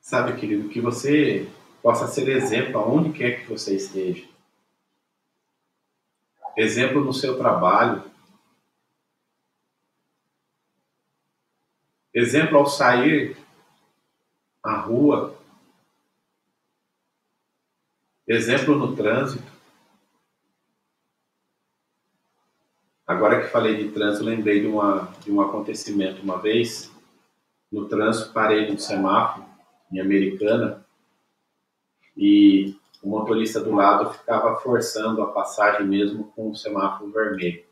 [0.00, 1.48] Sabe, querido, que você
[1.82, 4.26] possa ser exemplo aonde quer que você esteja
[6.58, 8.02] exemplo no seu trabalho,
[12.12, 13.36] exemplo ao sair
[14.62, 15.38] à rua,
[18.26, 19.57] exemplo no trânsito.
[23.08, 26.92] Agora que falei de trânsito, lembrei de, uma, de um acontecimento uma vez.
[27.72, 29.46] No trânsito, parei no semáforo,
[29.90, 30.84] em Americana,
[32.14, 37.64] e o motorista do lado ficava forçando a passagem mesmo com o semáforo vermelho.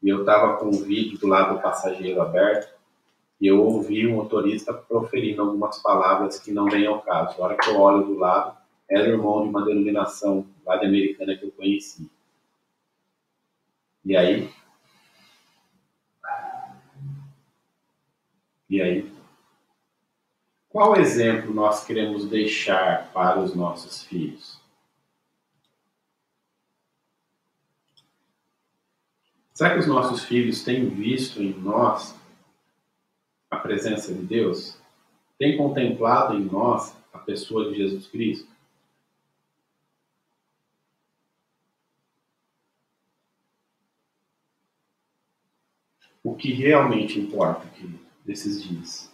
[0.00, 2.72] E eu estava com o vídeo do lado do passageiro aberto
[3.40, 7.42] e eu ouvi o motorista proferindo algumas palavras que não vêm ao caso.
[7.42, 8.56] A hora que eu olho do lado,
[8.88, 12.08] era irmão de uma denominação lá de Americana que eu conheci.
[14.04, 14.48] E aí?
[18.68, 19.10] E aí?
[20.68, 24.60] Qual exemplo nós queremos deixar para os nossos filhos?
[29.54, 32.14] Será que os nossos filhos têm visto em nós
[33.50, 34.78] a presença de Deus?
[35.38, 38.48] Têm contemplado em nós a pessoa de Jesus Cristo?
[46.22, 49.10] O que realmente importa, querido, desses dias?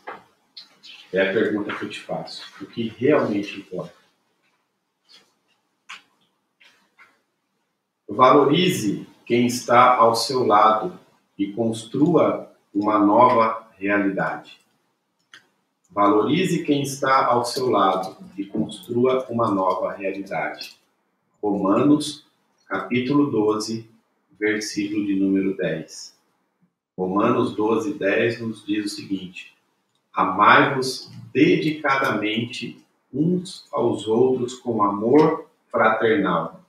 [1.13, 2.43] É a pergunta que eu te faço.
[2.61, 3.95] O que realmente importa?
[8.09, 10.99] Valorize quem está ao seu lado
[11.39, 14.59] e construa uma nova realidade.
[15.89, 20.77] Valorize quem está ao seu lado e construa uma nova realidade.
[21.41, 22.27] Romanos,
[22.67, 23.89] capítulo 12,
[24.39, 26.14] versículo de número 10.
[26.97, 29.55] Romanos 12, 10 nos diz o seguinte:
[30.13, 32.83] Amai-vos dedicadamente
[33.13, 36.65] uns aos outros com amor fraternal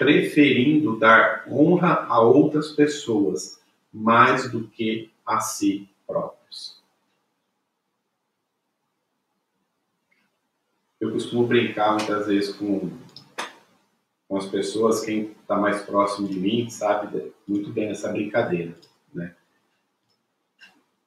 [0.00, 3.60] preferindo dar honra a outras pessoas
[3.92, 6.80] mais do que a si próprios.
[10.98, 12.90] Eu costumo brincar muitas vezes com,
[14.26, 18.74] com as pessoas, quem está mais próximo de mim sabe muito bem essa brincadeira?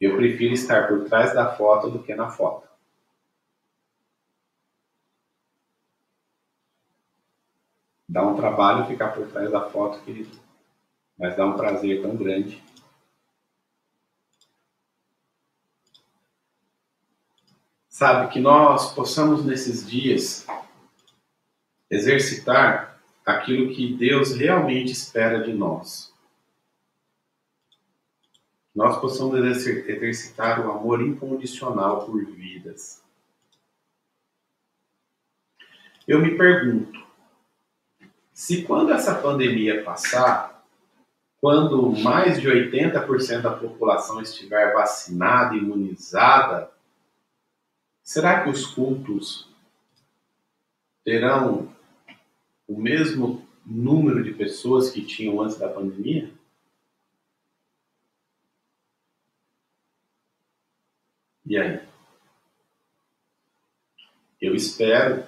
[0.03, 2.67] Eu prefiro estar por trás da foto do que na foto.
[8.09, 10.37] Dá um trabalho ficar por trás da foto, querido,
[11.17, 12.61] mas dá um prazer tão grande.
[17.87, 20.45] Sabe, que nós possamos nesses dias
[21.89, 26.12] exercitar aquilo que Deus realmente espera de nós.
[28.73, 33.03] Nós possamos exercitar o amor incondicional por vidas.
[36.07, 37.01] Eu me pergunto,
[38.33, 40.65] se quando essa pandemia passar,
[41.39, 46.71] quando mais de 80% da população estiver vacinada, imunizada,
[48.01, 49.49] será que os cultos
[51.05, 51.73] terão
[52.67, 56.33] o mesmo número de pessoas que tinham antes da pandemia?
[61.45, 61.79] E aí?
[64.41, 65.23] Eu espero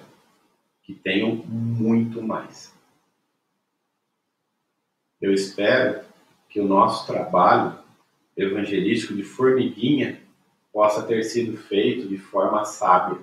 [0.82, 2.74] que tenham muito mais.
[5.20, 6.04] Eu espero
[6.48, 7.78] que o nosso trabalho
[8.36, 10.22] evangelístico de formiguinha
[10.72, 13.18] possa ter sido feito de forma sábia.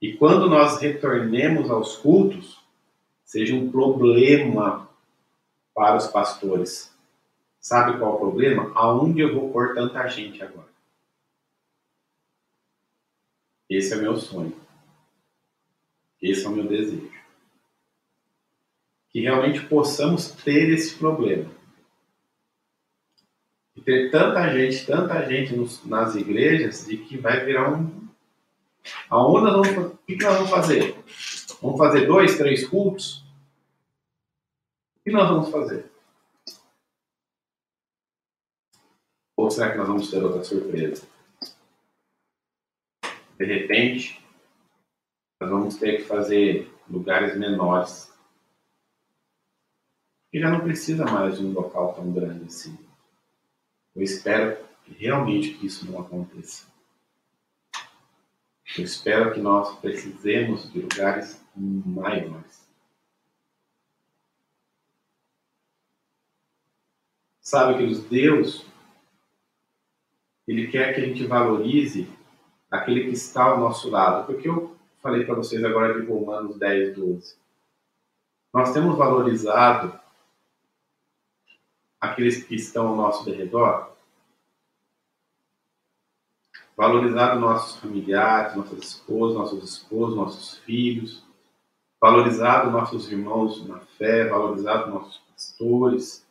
[0.00, 2.58] E quando nós retornemos aos cultos,
[3.24, 4.88] seja um problema
[5.74, 6.94] para os pastores.
[7.60, 8.72] Sabe qual é o problema?
[8.74, 10.77] Aonde eu vou pôr tanta gente agora?
[13.68, 14.56] Esse é o meu sonho.
[16.20, 17.10] Esse é o meu desejo.
[19.10, 21.50] que realmente possamos ter esse problema.
[23.74, 28.08] E ter tanta gente, tanta gente nos, nas igrejas, de que vai virar um.
[29.08, 30.94] Aonde o que nós vamos fazer?
[31.62, 33.24] Vamos fazer dois, três cultos?
[34.96, 35.90] O que nós vamos fazer?
[39.36, 41.06] Ou será que nós vamos ter outra surpresa?
[43.38, 44.20] De repente,
[45.40, 48.12] nós vamos ter que fazer lugares menores.
[50.32, 52.76] E já não precisa mais de um local tão grande assim.
[53.94, 54.58] Eu espero
[54.98, 56.66] realmente que isso não aconteça.
[58.76, 62.68] Eu espero que nós precisemos de lugares maiores.
[67.40, 68.66] Sabe, que Deus,
[70.46, 72.17] Ele quer que a gente valorize
[72.70, 74.26] aquele que está ao nosso lado.
[74.26, 77.36] Porque eu falei para vocês agora de Romanos 10, 12.
[78.52, 79.98] Nós temos valorizado
[82.00, 83.92] aqueles que estão ao nosso redor,
[86.76, 91.24] valorizado nossos familiares, nossas esposas, nossos esposos, nossos filhos,
[92.00, 96.27] valorizado nossos irmãos na fé, valorizado nossos pastores,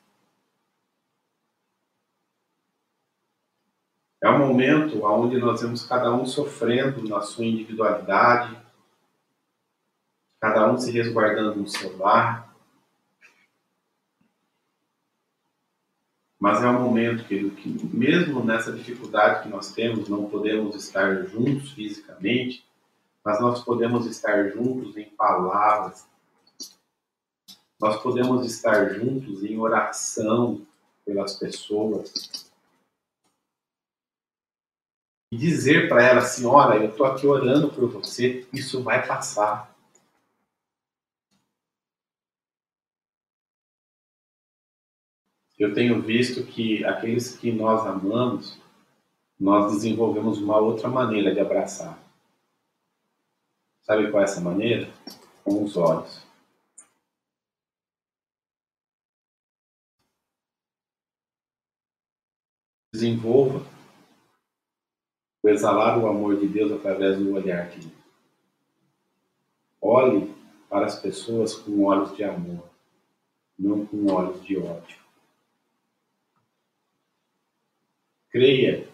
[4.27, 8.57] É um momento onde nós vemos cada um sofrendo na sua individualidade,
[10.37, 12.53] cada um se resguardando no seu lar.
[16.37, 21.23] Mas é um momento, querido, que mesmo nessa dificuldade que nós temos, não podemos estar
[21.27, 22.67] juntos fisicamente,
[23.23, 26.05] mas nós podemos estar juntos em palavras,
[27.79, 30.67] nós podemos estar juntos em oração
[31.05, 32.46] pelas pessoas,
[35.37, 39.73] dizer para ela assim: Olha, eu estou aqui orando por você, isso vai passar.
[45.57, 48.59] Eu tenho visto que aqueles que nós amamos,
[49.39, 51.97] nós desenvolvemos uma outra maneira de abraçar.
[53.81, 54.91] Sabe qual é essa maneira?
[55.43, 56.21] Com os olhos.
[62.93, 63.76] Desenvolva
[65.47, 67.89] o exalar o amor de Deus através do olhar de
[69.79, 70.35] Olhe
[70.69, 72.69] para as pessoas com olhos de amor,
[73.57, 74.97] não com olhos de ódio.
[78.29, 78.89] Creia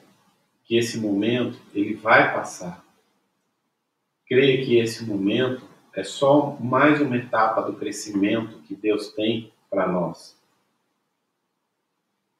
[0.64, 2.86] que esse momento ele vai passar.
[4.28, 9.88] Creia que esse momento é só mais uma etapa do crescimento que Deus tem para
[9.88, 10.38] nós.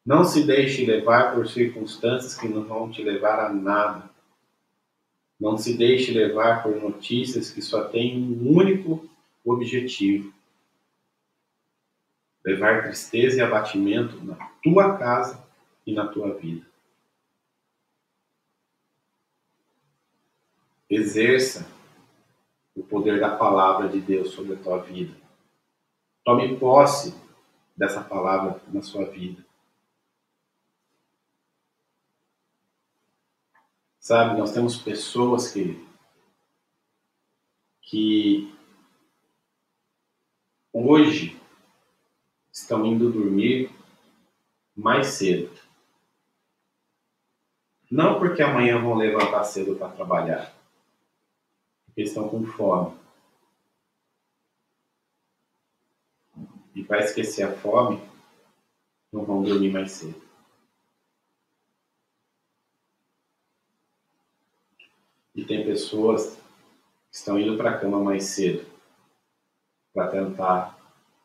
[0.06, 4.10] Não se deixe levar por circunstâncias que não vão te levar a nada.
[5.40, 9.10] Não se deixe levar por notícias que só têm um único
[9.46, 10.34] objetivo:
[12.46, 15.42] levar tristeza e abatimento na tua casa
[15.88, 16.66] e na tua vida.
[20.90, 21.66] Exerça
[22.76, 25.16] o poder da palavra de Deus sobre a tua vida.
[26.26, 27.16] Tome posse
[27.76, 29.44] dessa palavra na sua vida.
[34.04, 35.82] Sabe, nós temos pessoas que,
[37.82, 38.54] que
[40.74, 41.40] hoje
[42.52, 43.72] estão indo dormir
[44.76, 45.58] mais cedo.
[47.90, 50.54] Não porque amanhã vão levantar cedo para trabalhar,
[51.86, 53.00] porque estão com fome.
[56.76, 58.02] E para esquecer a fome,
[59.14, 60.23] não vão dormir mais cedo.
[65.44, 66.38] E tem pessoas
[67.12, 68.66] que estão indo para a cama mais cedo
[69.94, 70.80] para tentar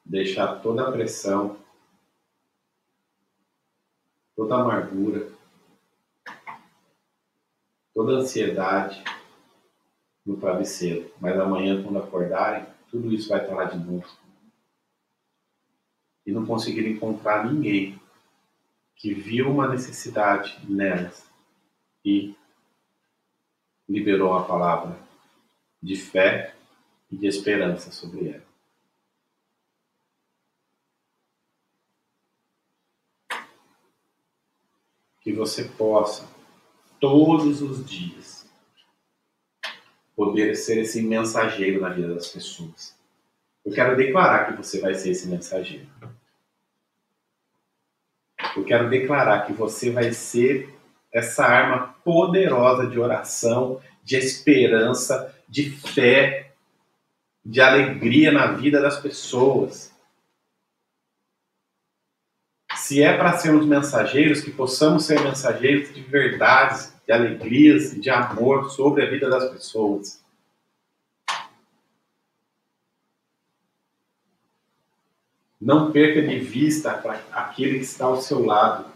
[0.04, 1.56] deixar toda a pressão,
[4.34, 5.30] toda a amargura,
[7.94, 9.04] toda a ansiedade
[10.26, 11.14] no travesseiro.
[11.20, 14.08] Mas amanhã, quando acordarem, tudo isso vai estar lá de novo.
[16.26, 18.02] E não conseguiram encontrar ninguém
[18.96, 21.24] que viu uma necessidade nelas
[22.04, 22.34] e
[23.88, 24.98] liberou a palavra
[25.82, 26.54] de fé
[27.10, 28.48] e de esperança sobre ela.
[35.20, 36.28] Que você possa,
[37.00, 38.46] todos os dias,
[40.14, 42.96] poder ser esse mensageiro na vida das pessoas.
[43.64, 45.88] Eu quero declarar que você vai ser esse mensageiro.
[48.56, 50.77] Eu quero declarar que você vai ser
[51.18, 56.52] essa arma poderosa de oração, de esperança, de fé,
[57.44, 59.92] de alegria na vida das pessoas.
[62.88, 68.08] se é para sermos mensageiros, que possamos ser mensageiros de verdades, de alegrias e de
[68.08, 70.24] amor sobre a vida das pessoas.
[75.60, 76.92] Não perca de vista
[77.32, 78.86] aquele que está ao seu lado.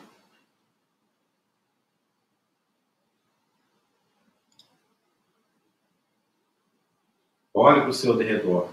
[7.52, 8.68] Olhe para o seu derredor.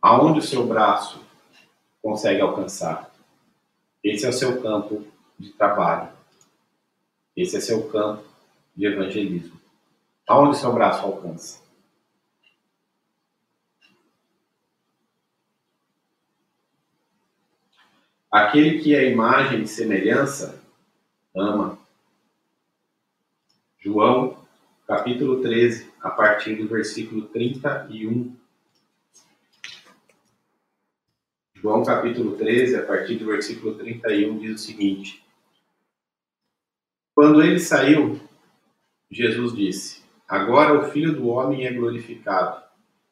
[0.00, 1.24] Aonde o seu braço
[2.02, 3.12] consegue alcançar?
[4.02, 5.06] Esse é o seu campo
[5.38, 6.12] de trabalho.
[7.36, 8.24] Esse é seu campo
[8.74, 9.60] de evangelismo.
[10.26, 11.62] Aonde o seu braço alcança?
[18.30, 20.60] Aquele que é imagem e semelhança,
[21.36, 21.78] ama.
[23.78, 24.41] João,
[24.86, 28.36] capítulo 13, a partir do versículo 31.
[31.54, 35.24] João, capítulo 13, a partir do versículo 31, diz o seguinte:
[37.14, 38.20] Quando ele saiu,
[39.10, 42.62] Jesus disse: Agora o Filho do Homem é glorificado,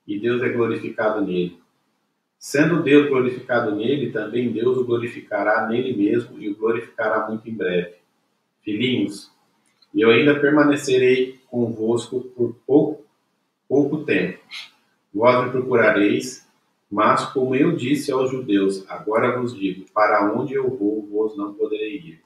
[0.06, 1.60] e Deus é glorificado nele.
[2.38, 7.54] Sendo Deus glorificado nele, também Deus o glorificará nele mesmo e o glorificará muito em
[7.54, 7.96] breve.
[8.62, 9.30] Filhinhos,
[9.94, 13.04] eu ainda permanecerei convosco por pouco,
[13.68, 14.38] pouco tempo.
[15.12, 16.46] Vós me procurareis,
[16.90, 21.54] mas como eu disse aos judeus, agora vos digo: para onde eu vou, vós não
[21.54, 22.22] poderei ir.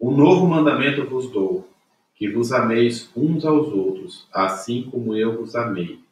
[0.00, 1.66] Um novo mandamento vos dou,
[2.14, 6.04] que vos ameis uns aos outros, assim como eu vos amei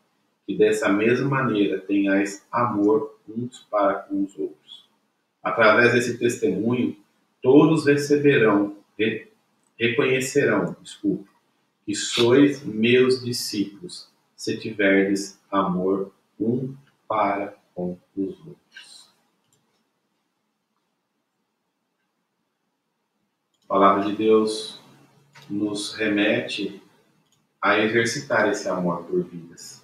[0.46, 4.88] que dessa mesma maneira tenhais amor uns para com os outros.
[5.42, 6.96] Através desse testemunho,
[7.40, 8.76] todos receberão,
[9.82, 11.28] reconhecerão, desculpe,
[11.84, 16.76] que sois meus discípulos, se tiverdes amor um
[17.08, 19.12] para com os outros.
[23.64, 24.80] A palavra de Deus
[25.50, 26.80] nos remete
[27.60, 29.82] a exercitar esse amor por vidas.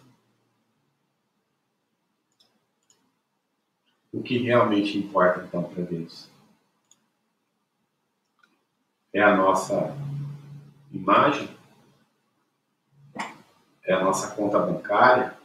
[4.13, 6.29] o que realmente importa então para Deus?
[9.13, 9.97] É a nossa
[10.93, 11.57] imagem?
[13.83, 15.37] É a nossa conta bancária?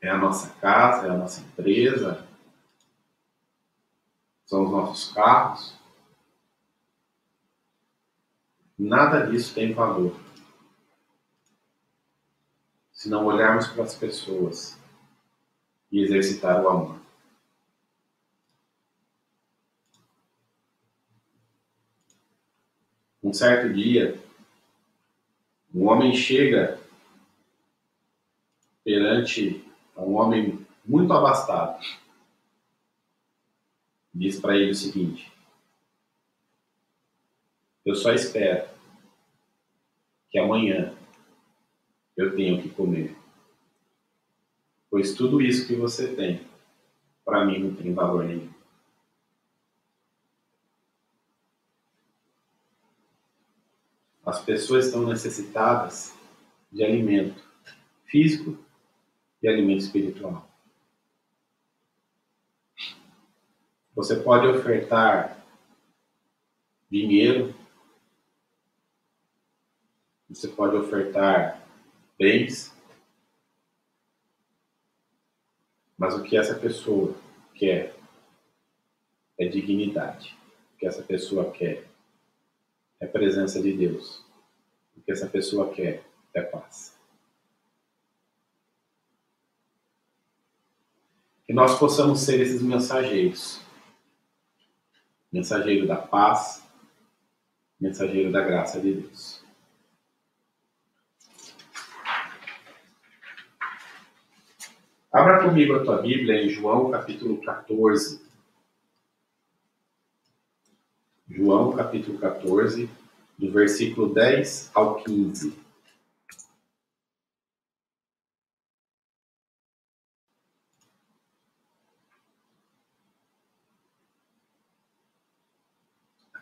[0.00, 1.06] É a nossa casa?
[1.06, 2.26] É a nossa empresa?
[4.46, 5.78] São os nossos carros?
[8.78, 10.18] Nada disso tem valor.
[12.90, 14.78] Se não olharmos para as pessoas
[15.90, 17.01] e exercitar o amor.
[23.32, 24.22] Um certo dia,
[25.74, 26.78] um homem chega
[28.84, 29.64] perante
[29.96, 31.82] um homem muito abastado.
[34.12, 35.32] Diz para ele o seguinte:
[37.86, 38.68] Eu só espero
[40.30, 40.94] que amanhã
[42.14, 43.16] eu tenha o que comer
[44.92, 46.46] pois tudo isso que você tem,
[47.24, 48.51] para mim não tem valor nenhum.
[54.32, 56.18] As pessoas estão necessitadas
[56.72, 57.38] de alimento
[58.06, 58.58] físico
[59.42, 60.48] e alimento espiritual.
[63.94, 65.44] Você pode ofertar
[66.90, 67.54] dinheiro,
[70.30, 71.62] você pode ofertar
[72.18, 72.74] bens,
[75.98, 77.14] Mas o que essa pessoa
[77.54, 77.94] quer
[79.38, 80.36] é dignidade.
[80.74, 81.91] O que essa pessoa quer
[83.02, 84.24] é presença de Deus.
[84.96, 86.96] O que essa pessoa quer é paz.
[91.44, 93.60] Que nós possamos ser esses mensageiros.
[95.32, 96.64] Mensageiro da paz,
[97.80, 99.42] mensageiro da graça de Deus.
[105.12, 108.31] Abra comigo a tua Bíblia em João capítulo 14.
[111.74, 112.88] Capítulo 14,
[113.38, 115.62] do versículo 10 ao 15.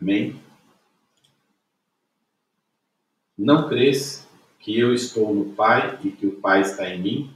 [0.01, 0.41] Amém?
[3.37, 4.27] Não crês
[4.59, 7.35] que eu estou no Pai e que o Pai está em mim?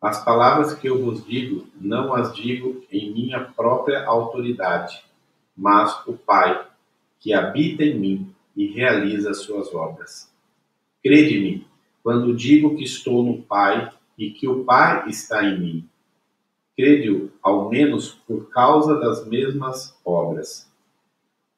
[0.00, 5.04] As palavras que eu vos digo, não as digo em minha própria autoridade,
[5.56, 6.66] mas o Pai,
[7.20, 10.28] que habita em mim e realiza as suas obras.
[11.02, 11.66] Crede-me,
[12.02, 15.88] quando digo que estou no Pai e que o Pai está em mim.
[16.76, 20.70] Crede-o, ao menos por causa das mesmas obras.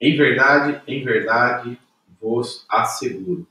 [0.00, 1.78] Em verdade, em verdade,
[2.20, 3.46] vos asseguro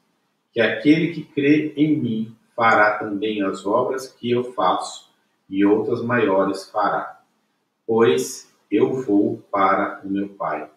[0.51, 5.09] que aquele que crê em mim fará também as obras que eu faço,
[5.49, 7.22] e outras maiores fará,
[7.86, 10.70] pois eu vou para o meu Pai.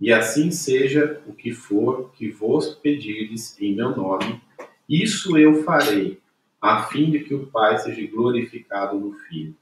[0.00, 4.40] E assim seja o que for que vos pedirdes em meu nome,
[4.88, 6.18] isso eu farei,
[6.60, 9.54] a fim de que o Pai seja glorificado no Filho.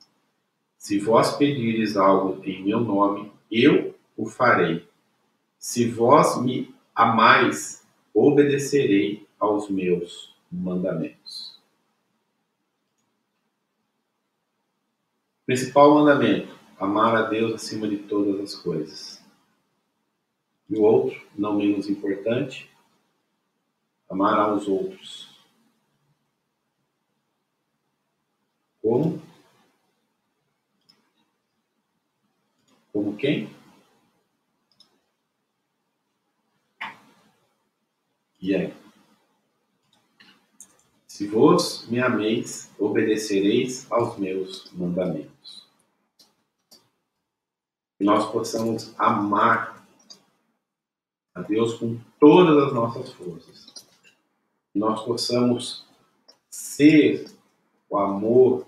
[0.77, 4.87] Se vós pedires algo em meu nome, eu o farei.
[5.59, 7.85] Se vós me amais,
[8.15, 11.59] obedecerei aos meus mandamentos.
[15.45, 19.18] Principal mandamento: amar a Deus acima de todas as coisas.
[20.69, 22.71] E o outro, não menos importante,
[24.09, 25.29] amar aos outros.
[28.83, 29.23] Como?
[32.93, 33.51] Como quem?
[38.41, 38.75] E aí?
[41.07, 45.67] Se vos me ameis, obedecereis aos meus mandamentos.
[47.97, 49.78] Que nós possamos amar
[51.39, 53.87] a Deus com todas as nossas forças.
[54.73, 55.87] Que nós possamos
[56.51, 57.31] ser
[57.89, 58.67] o amor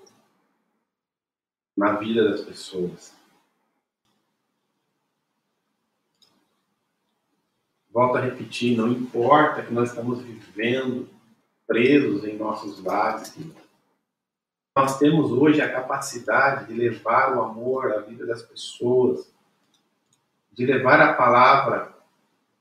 [1.76, 3.12] na vida das pessoas.
[7.90, 11.08] Volto a repetir, não importa que nós estamos vivendo
[11.66, 13.36] presos em nossos lares.
[14.76, 19.32] Nós temos hoje a capacidade de levar o amor à vida das pessoas,
[20.52, 21.99] de levar a palavra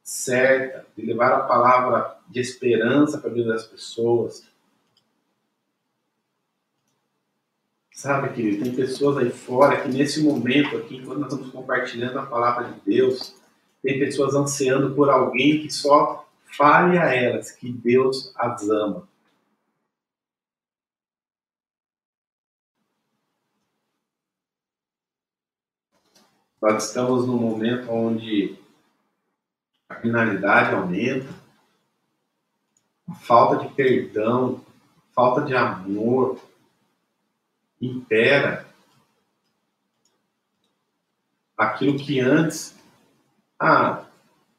[0.10, 4.47] certa, de levar a palavra de esperança para a vida das pessoas.
[7.91, 12.26] Sabe, querido, tem pessoas aí fora que nesse momento aqui, enquanto nós estamos compartilhando a
[12.26, 13.36] palavra de Deus,
[13.84, 19.07] tem pessoas ansiando por alguém que só Fale a elas que Deus as ama.
[26.62, 28.57] Nós estamos num momento onde
[29.90, 31.28] a criminalidade aumenta,
[33.10, 34.64] a falta de perdão,
[35.14, 36.40] falta de amor
[37.82, 38.66] impera.
[41.58, 42.80] Aquilo que antes,
[43.60, 44.06] ah,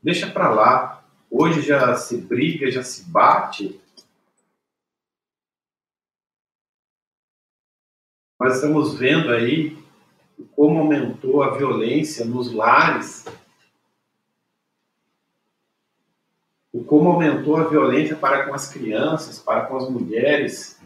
[0.03, 1.01] deixa para lá,
[1.31, 3.81] Hoje já se briga, já se bate.
[8.39, 9.79] Nós estamos vendo aí
[10.57, 13.25] como aumentou a violência nos lares,
[16.73, 20.79] o como aumentou a violência para com as crianças, para com as mulheres.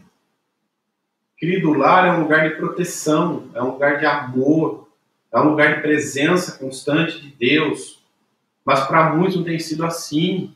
[1.37, 4.89] Querido, o lar é um lugar de proteção, é um lugar de amor,
[5.33, 8.01] é um lugar de presença constante de Deus.
[8.65, 10.55] Mas para muitos não tem sido assim.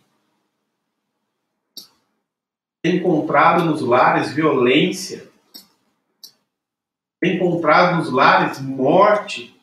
[2.80, 5.28] Tem encontrado nos lares violência,
[7.18, 9.57] tem encontrado nos lares morte.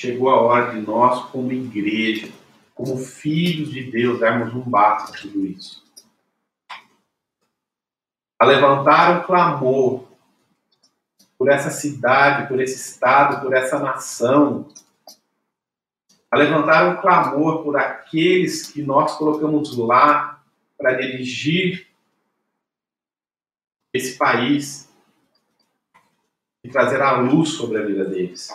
[0.00, 2.32] Chegou a hora de nós, como igreja,
[2.74, 5.84] como filhos de Deus, darmos um basta a tudo isso.
[8.38, 10.08] A levantar um clamor
[11.36, 14.68] por essa cidade, por esse estado, por essa nação,
[16.30, 20.42] a levantar um clamor por aqueles que nós colocamos lá
[20.78, 21.86] para dirigir
[23.92, 24.90] esse país
[26.64, 28.48] e trazer a luz sobre a vida deles.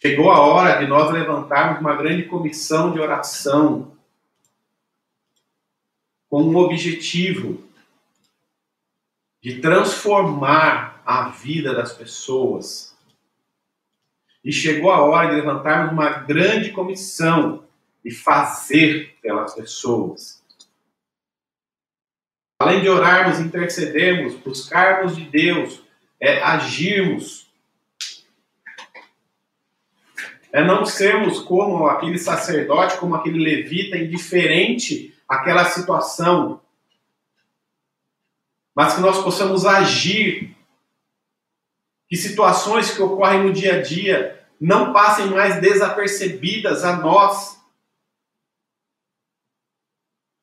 [0.00, 3.96] Chegou a hora de nós levantarmos uma grande comissão de oração
[6.28, 7.66] com um objetivo
[9.40, 12.96] de transformar a vida das pessoas.
[14.44, 17.64] E chegou a hora de levantarmos uma grande comissão
[18.04, 20.44] e fazer pelas pessoas.
[22.60, 25.82] Além de orarmos, intercedermos, buscarmos de Deus,
[26.20, 27.47] é agirmos.
[30.52, 36.60] É não sermos como aquele sacerdote, como aquele levita, indiferente àquela situação,
[38.74, 40.56] mas que nós possamos agir,
[42.08, 47.60] que situações que ocorrem no dia a dia não passem mais desapercebidas a nós,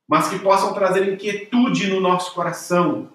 [0.08, 3.15] mas que possam trazer inquietude no nosso coração.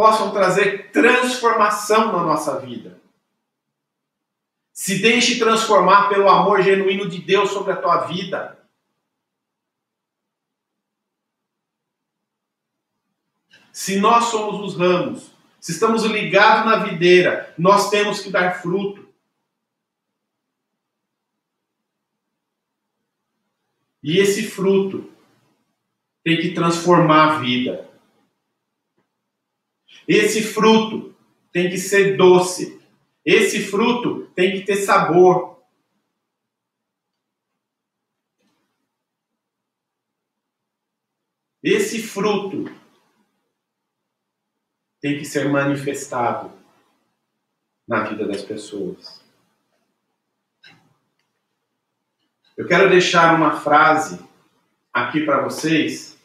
[0.00, 2.98] Possam trazer transformação na nossa vida.
[4.72, 8.58] Se deixe transformar pelo amor genuíno de Deus sobre a tua vida.
[13.70, 19.06] Se nós somos os ramos, se estamos ligados na videira, nós temos que dar fruto.
[24.02, 25.12] E esse fruto
[26.24, 27.89] tem que transformar a vida.
[30.12, 31.14] Esse fruto
[31.52, 32.82] tem que ser doce.
[33.24, 35.62] Esse fruto tem que ter sabor.
[41.62, 42.64] Esse fruto
[45.00, 46.50] tem que ser manifestado
[47.86, 49.24] na vida das pessoas.
[52.56, 54.18] Eu quero deixar uma frase
[54.92, 56.18] aqui para vocês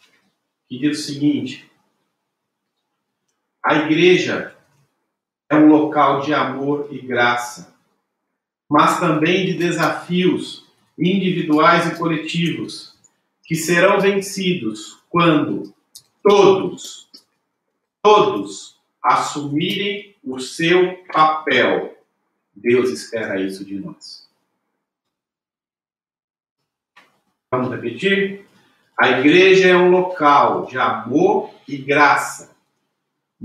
[0.67, 1.69] que diz o seguinte:
[3.66, 4.55] a igreja
[5.49, 7.76] é um local de amor e graça,
[8.70, 10.63] mas também de desafios
[10.95, 12.95] individuais e coletivos
[13.43, 15.74] que serão vencidos quando
[16.22, 17.09] todos,
[18.03, 21.97] todos assumirem o seu papel.
[22.55, 24.30] Deus espera isso de nós.
[27.51, 28.45] Vamos repetir?
[28.99, 32.54] A igreja é um local de amor e graça,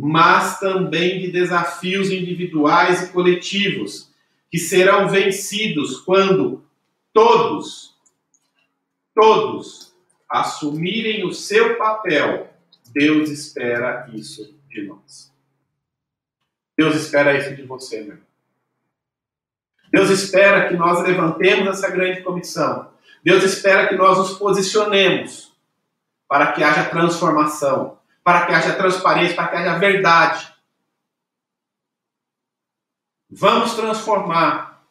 [0.03, 4.11] mas também de desafios individuais e coletivos,
[4.51, 6.65] que serão vencidos quando
[7.13, 7.95] todos,
[9.15, 9.95] todos
[10.29, 12.53] assumirem o seu papel.
[12.93, 15.31] Deus espera isso de nós.
[16.77, 18.19] Deus espera isso de você, meu.
[19.93, 22.91] Deus espera que nós levantemos essa grande comissão
[23.23, 25.53] Deus espera que nós nos posicionemos
[26.27, 30.55] para que haja transformação, para que haja transparência, para que haja verdade.
[33.29, 34.85] Vamos transformar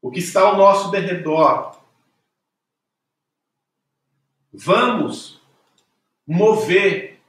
[0.00, 1.80] o que está ao nosso derredor.
[4.52, 5.40] Vamos
[6.26, 7.20] mover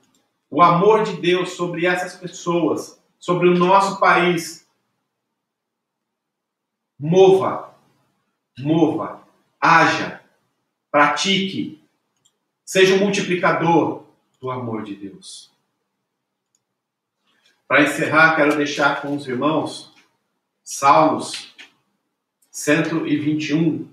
[0.49, 4.67] o amor de Deus sobre essas pessoas, sobre o nosso país.
[6.99, 7.73] Mova
[8.59, 9.27] mova,
[9.59, 10.21] haja,
[10.91, 11.82] pratique,
[12.65, 14.03] seja um multiplicador
[14.39, 15.51] do amor de Deus.
[17.67, 19.93] Para encerrar, quero deixar com os irmãos
[20.63, 21.53] Salmos
[22.51, 23.87] 121,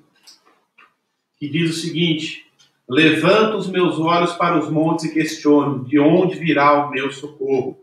[1.39, 2.47] que diz o seguinte:
[2.89, 7.79] Levanto os meus olhos para os montes e questiono de onde virá o meu socorro.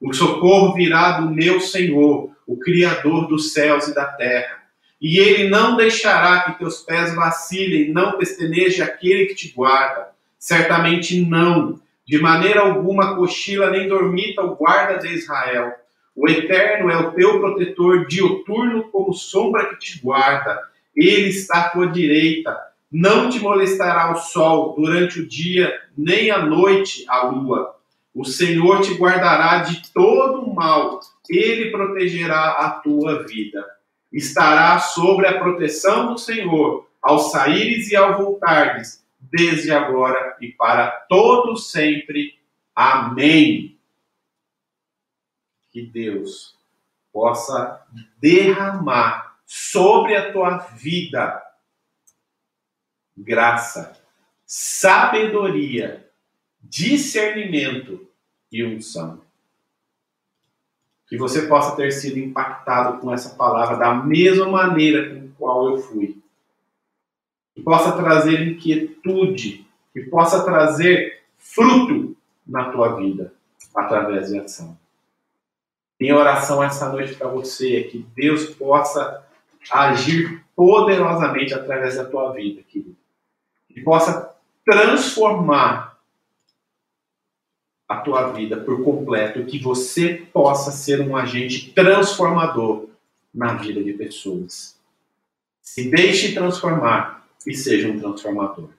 [0.00, 4.64] O socorro virá do meu Senhor, o Criador dos céus e da terra.
[5.00, 10.10] E ele não deixará que teus pés vacilem, não pesteneje aquele que te guarda.
[10.38, 11.80] Certamente não.
[12.06, 15.72] De maneira alguma cochila nem dormita o guarda de Israel.
[16.14, 20.58] O Eterno é o teu protetor dioturno como sombra que te guarda.
[20.96, 22.56] Ele está à tua direita.
[22.90, 27.74] Não te molestará o sol durante o dia, nem à noite a lua.
[28.14, 31.00] O Senhor te guardará de todo mal.
[31.28, 33.64] Ele protegerá a tua vida
[34.12, 40.90] estará sobre a proteção do Senhor, ao saíres e ao voltares, desde agora e para
[41.08, 42.38] todo sempre.
[42.74, 43.78] Amém.
[45.70, 46.56] Que Deus
[47.12, 47.86] possa
[48.18, 51.44] derramar sobre a tua vida
[53.16, 54.00] graça,
[54.46, 56.08] sabedoria,
[56.62, 58.08] discernimento
[58.52, 59.20] e unção
[61.08, 65.78] que você possa ter sido impactado com essa palavra da mesma maneira com qual eu
[65.78, 66.17] fui.
[67.58, 73.34] Que possa trazer inquietude, que possa trazer fruto na tua vida
[73.74, 74.78] através de ação.
[75.98, 79.26] Minha oração essa noite para você é que Deus possa
[79.72, 82.96] agir poderosamente através da tua vida, querido.
[83.68, 84.32] Que possa
[84.64, 85.98] transformar
[87.88, 92.86] a tua vida por completo, que você possa ser um agente transformador
[93.34, 94.78] na vida de pessoas.
[95.60, 98.70] Se deixe transformar e seja um transformador.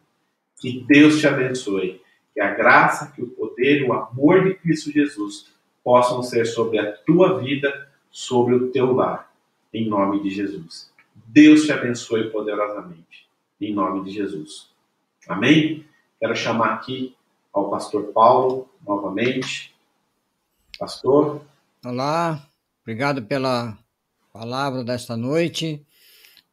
[0.60, 2.02] Que Deus te abençoe.
[2.34, 5.48] Que a graça, que o poder, o amor de Cristo Jesus
[5.84, 9.32] possam ser sobre a tua vida, sobre o teu lar.
[9.74, 10.92] Em nome de Jesus.
[11.28, 13.28] Deus te abençoe poderosamente.
[13.60, 14.70] Em nome de Jesus.
[15.28, 15.86] Amém?
[16.20, 17.16] Quero chamar aqui
[17.54, 19.74] ao pastor Paulo novamente.
[20.78, 21.42] Pastor.
[21.86, 22.48] Olá,
[22.82, 23.78] obrigado pela
[24.32, 25.86] palavra desta noite.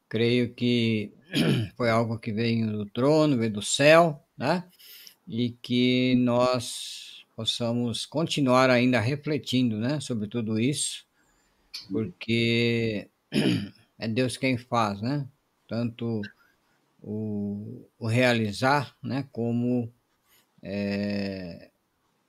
[0.08, 1.12] Creio que
[1.76, 4.64] foi algo que veio do trono, veio do céu, né?
[5.26, 11.06] E que nós possamos continuar ainda refletindo, né, sobre tudo isso
[11.90, 13.08] porque
[13.98, 15.26] é Deus quem faz, né?
[15.68, 16.22] Tanto
[17.02, 19.26] o, o realizar, né?
[19.32, 19.92] Como
[20.62, 21.70] é,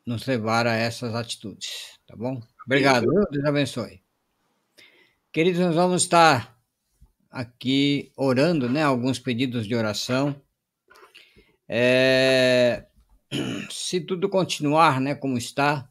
[0.05, 2.41] nos levar a essas atitudes, tá bom?
[2.65, 4.01] Obrigado, Deus abençoe.
[5.31, 6.56] Queridos, nós vamos estar
[7.29, 8.83] aqui orando, né?
[8.83, 10.35] Alguns pedidos de oração.
[11.69, 12.85] É,
[13.69, 15.89] se tudo continuar, né, como está,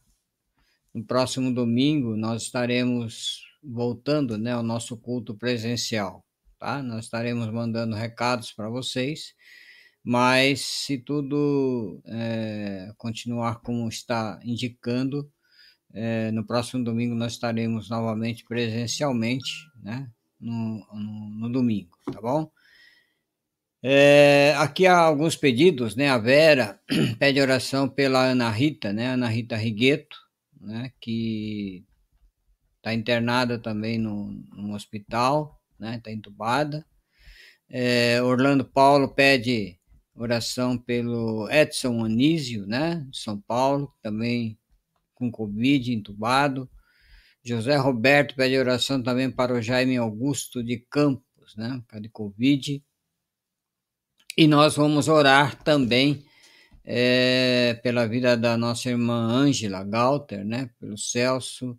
[0.95, 6.25] no próximo domingo nós estaremos voltando, né, ao nosso culto presencial,
[6.59, 6.83] tá?
[6.83, 9.35] Nós estaremos mandando recados para vocês,
[10.03, 15.31] mas se tudo é, continuar como está indicando,
[15.93, 19.51] é, no próximo domingo nós estaremos novamente presencialmente,
[19.83, 20.11] né?
[20.39, 22.51] No, no, no domingo, tá bom?
[23.83, 26.09] É, aqui há alguns pedidos, né?
[26.09, 26.81] A Vera
[27.19, 29.09] pede oração pela Ana Rita, né?
[29.09, 30.17] Ana Rita Rigueto,
[30.61, 30.91] né?
[31.01, 31.85] Que
[32.79, 35.97] está internada também no, no hospital, né?
[35.97, 36.85] Está entubada.
[37.69, 39.79] É, Orlando Paulo pede
[40.15, 43.07] oração pelo Edson Anísio, né?
[43.11, 44.59] De São Paulo, também
[45.15, 46.69] com Covid, entubado.
[47.47, 51.81] José Roberto pede oração também para o Jaime Augusto de Campos, né?
[52.01, 52.83] De Covid.
[54.37, 56.25] E nós vamos orar também
[56.85, 60.71] é, pela vida da nossa irmã Ângela Galter, né?
[60.81, 61.79] Pelo Celso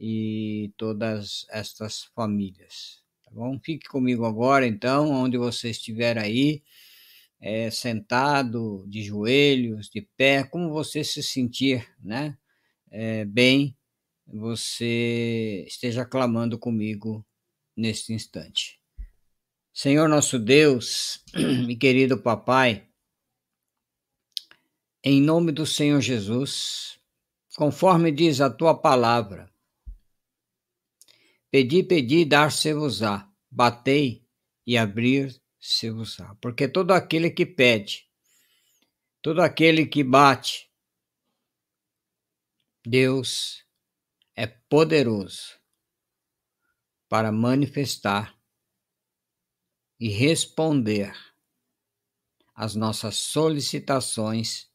[0.00, 3.00] e todas estas famílias.
[3.24, 3.56] Tá bom?
[3.62, 6.60] Fique comigo agora, então, onde você estiver aí
[7.40, 12.36] é, sentado, de joelhos, de pé, como você se sentir né,
[12.90, 13.76] é, bem,
[14.26, 17.24] você esteja clamando comigo
[17.76, 18.80] neste instante.
[19.72, 21.24] Senhor nosso Deus
[21.68, 22.88] e querido Papai,
[25.02, 26.98] em nome do Senhor Jesus,
[27.56, 29.52] conforme diz a tua palavra,
[31.50, 34.24] pedi, pedi, dar-se-vos-á, batei
[34.66, 38.06] e abrir se vos Porque todo aquele que pede,
[39.22, 40.70] todo aquele que bate,
[42.86, 43.63] Deus
[44.36, 45.58] é poderoso
[47.08, 48.36] para manifestar
[49.98, 51.14] e responder
[52.54, 54.68] às nossas solicitações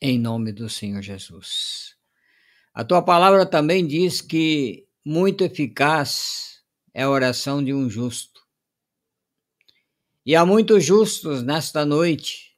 [0.00, 1.96] em nome do Senhor Jesus.
[2.72, 6.62] A tua palavra também diz que muito eficaz
[6.94, 8.40] é a oração de um justo
[10.24, 12.56] e há muitos justos nesta noite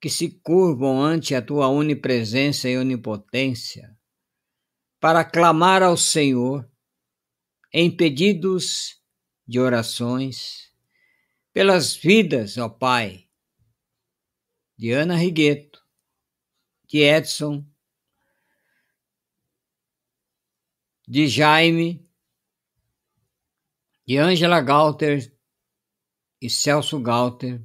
[0.00, 3.97] que se curvam ante a tua onipresença e onipotência
[5.00, 6.68] para clamar ao Senhor
[7.72, 9.00] em pedidos
[9.46, 10.72] de orações
[11.52, 13.28] pelas vidas, ó Pai,
[14.76, 15.84] de Ana Rigueto,
[16.86, 17.66] de Edson,
[21.06, 22.08] de Jaime,
[24.06, 25.36] de Ângela Galter,
[26.40, 27.60] e Celso Galter,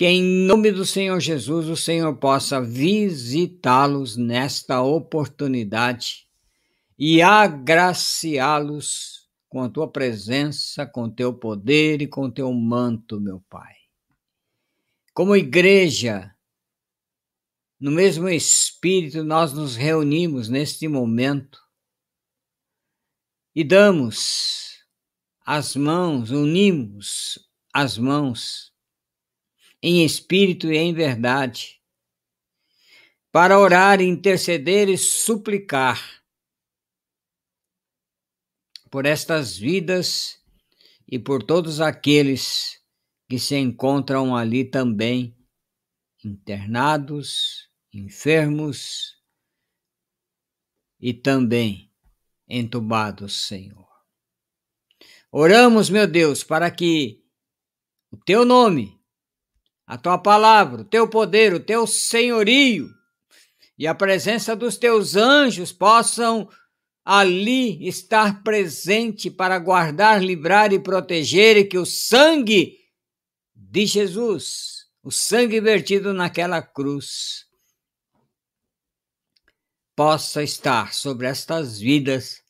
[0.00, 6.26] que em nome do Senhor Jesus o Senhor possa visitá-los nesta oportunidade
[6.98, 13.74] e agraciá-los com a tua presença, com teu poder e com teu manto, meu Pai.
[15.12, 16.34] Como igreja,
[17.78, 21.60] no mesmo espírito, nós nos reunimos neste momento
[23.54, 24.78] e damos
[25.44, 27.38] as mãos, unimos
[27.70, 28.69] as mãos
[29.82, 31.80] em espírito e em verdade,
[33.32, 36.22] para orar, interceder e suplicar
[38.90, 40.42] por estas vidas
[41.06, 42.80] e por todos aqueles
[43.28, 45.36] que se encontram ali também,
[46.24, 49.16] internados, enfermos
[50.98, 51.90] e também
[52.48, 53.88] entubados, Senhor.
[55.30, 57.24] Oramos, meu Deus, para que
[58.10, 58.99] o teu nome,
[59.90, 62.94] a tua palavra, o teu poder, o teu senhorio
[63.76, 66.48] e a presença dos teus anjos possam
[67.04, 72.78] ali estar presente para guardar, livrar e proteger, e que o sangue
[73.52, 77.46] de Jesus, o sangue vertido naquela cruz,
[79.96, 82.44] possa estar sobre estas vidas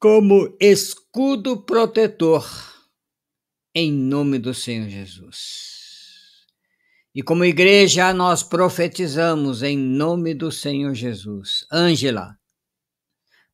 [0.00, 2.73] como escudo protetor,
[3.74, 6.44] em nome do Senhor Jesus.
[7.12, 11.66] E como igreja, nós profetizamos em nome do Senhor Jesus.
[11.72, 12.38] Ângela,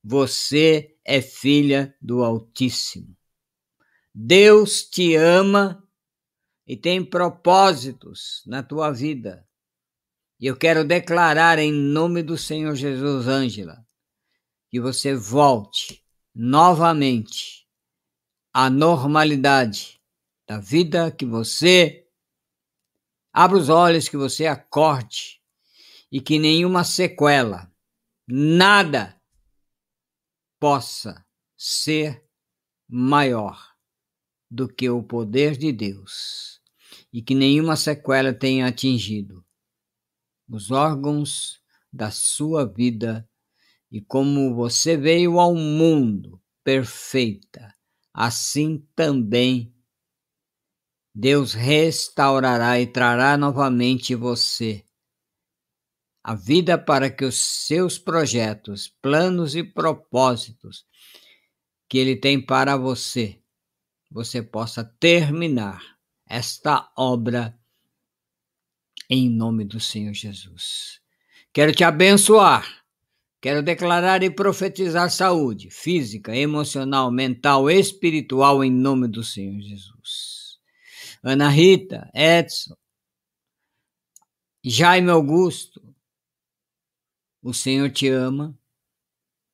[0.04, 3.16] você é filha do Altíssimo.
[4.14, 5.82] Deus te ama
[6.66, 9.46] e tem propósitos na tua vida.
[10.38, 13.86] E eu quero declarar em nome do Senhor Jesus, Ângela,
[14.68, 16.04] que você volte
[16.34, 17.66] novamente
[18.52, 19.99] à normalidade
[20.50, 22.08] da vida, que você
[23.32, 25.40] abra os olhos, que você acorde
[26.10, 27.72] e que nenhuma sequela,
[28.26, 29.16] nada
[30.58, 31.24] possa
[31.56, 32.26] ser
[32.88, 33.64] maior
[34.50, 36.60] do que o poder de Deus
[37.12, 39.46] e que nenhuma sequela tenha atingido
[40.48, 43.24] os órgãos da sua vida
[43.88, 47.72] e como você veio ao mundo perfeita,
[48.12, 49.72] assim também
[51.20, 54.82] Deus restaurará e trará novamente você
[56.24, 60.86] a vida para que os seus projetos, planos e propósitos
[61.90, 63.38] que Ele tem para você,
[64.10, 65.82] você possa terminar
[66.26, 67.54] esta obra
[69.10, 71.02] em nome do Senhor Jesus.
[71.52, 72.82] Quero te abençoar.
[73.42, 80.29] Quero declarar e profetizar saúde física, emocional, mental, espiritual em nome do Senhor Jesus.
[81.22, 82.74] Ana Rita, Edson,
[84.64, 85.94] Jaime Augusto,
[87.42, 88.58] o Senhor te ama,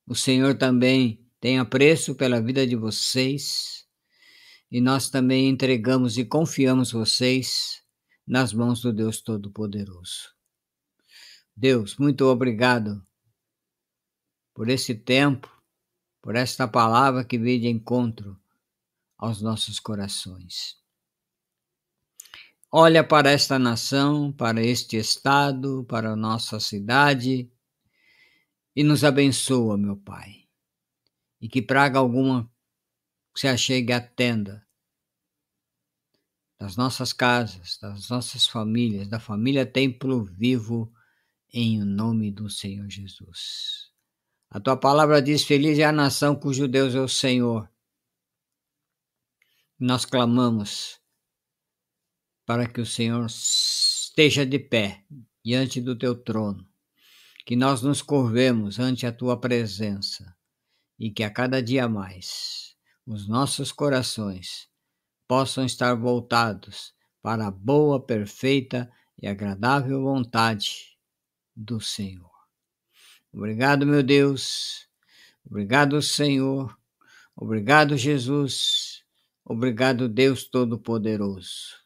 [0.07, 3.87] o Senhor também tem apreço pela vida de vocês
[4.71, 7.83] e nós também entregamos e confiamos vocês
[8.27, 10.35] nas mãos do Deus Todo-Poderoso.
[11.57, 13.05] Deus, muito obrigado
[14.55, 15.51] por esse tempo,
[16.23, 18.41] por esta palavra que veio de encontro
[19.19, 20.86] aos nossos corações.
[22.71, 27.51] Olha para esta nação, para este estado, para a nossa cidade
[28.75, 30.47] e nos abençoa, meu Pai
[31.41, 32.51] e que praga alguma
[33.37, 34.67] se achegue à tenda
[36.59, 40.93] das nossas casas, das nossas famílias, da família Templo Vivo,
[41.53, 43.93] em nome do Senhor Jesus.
[44.49, 47.71] A tua palavra diz: Feliz é a nação cujo Deus é o Senhor.
[49.79, 50.99] Nós clamamos
[52.47, 55.05] para que o Senhor esteja de pé
[55.45, 56.65] diante do teu trono,
[57.45, 60.35] que nós nos curvemos ante a tua presença
[60.99, 64.69] e que a cada dia mais os nossos corações
[65.29, 68.91] possam estar voltados para a boa, perfeita
[69.21, 70.97] e agradável vontade
[71.55, 72.31] do Senhor.
[73.33, 74.89] Obrigado, meu Deus.
[75.45, 76.77] Obrigado, Senhor.
[77.35, 79.05] Obrigado, Jesus.
[79.45, 81.86] Obrigado, Deus Todo-Poderoso.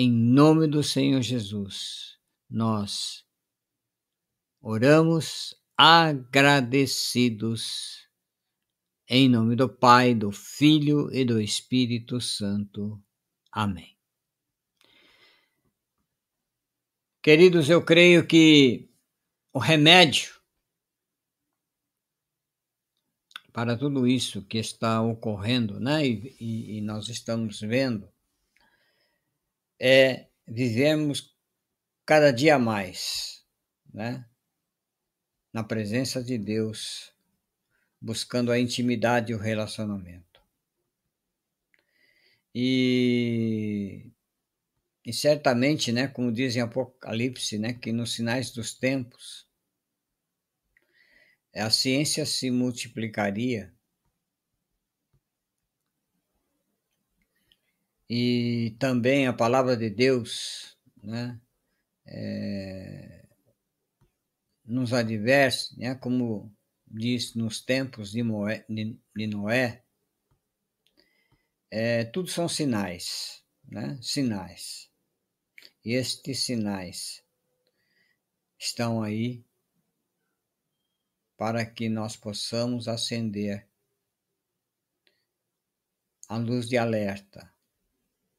[0.00, 3.26] Em nome do Senhor Jesus, nós
[4.60, 8.06] oramos agradecidos.
[9.08, 13.02] Em nome do Pai, do Filho e do Espírito Santo.
[13.50, 13.98] Amém.
[17.20, 18.88] Queridos, eu creio que
[19.52, 20.40] o remédio
[23.52, 28.08] para tudo isso que está ocorrendo, né, e, e, e nós estamos vendo,
[29.78, 31.34] é vivermos
[32.04, 33.44] cada dia mais,
[33.92, 34.24] né,
[35.52, 37.12] na presença de Deus,
[38.00, 40.40] buscando a intimidade e o relacionamento.
[42.54, 44.10] E,
[45.04, 49.46] e certamente, né, como diz em Apocalipse, né, que nos sinais dos tempos,
[51.54, 53.72] a ciência se multiplicaria
[58.08, 61.40] e também a palavra de Deus, né,
[62.06, 63.26] é,
[64.64, 66.54] nos adverse, né, como
[66.86, 69.84] diz nos tempos de, Moé, de Noé,
[71.70, 73.98] é, tudo são sinais, né?
[74.00, 74.90] Sinais.
[75.84, 77.22] Estes sinais
[78.58, 79.44] estão aí
[81.36, 83.68] para que nós possamos acender
[86.28, 87.50] a luz de alerta,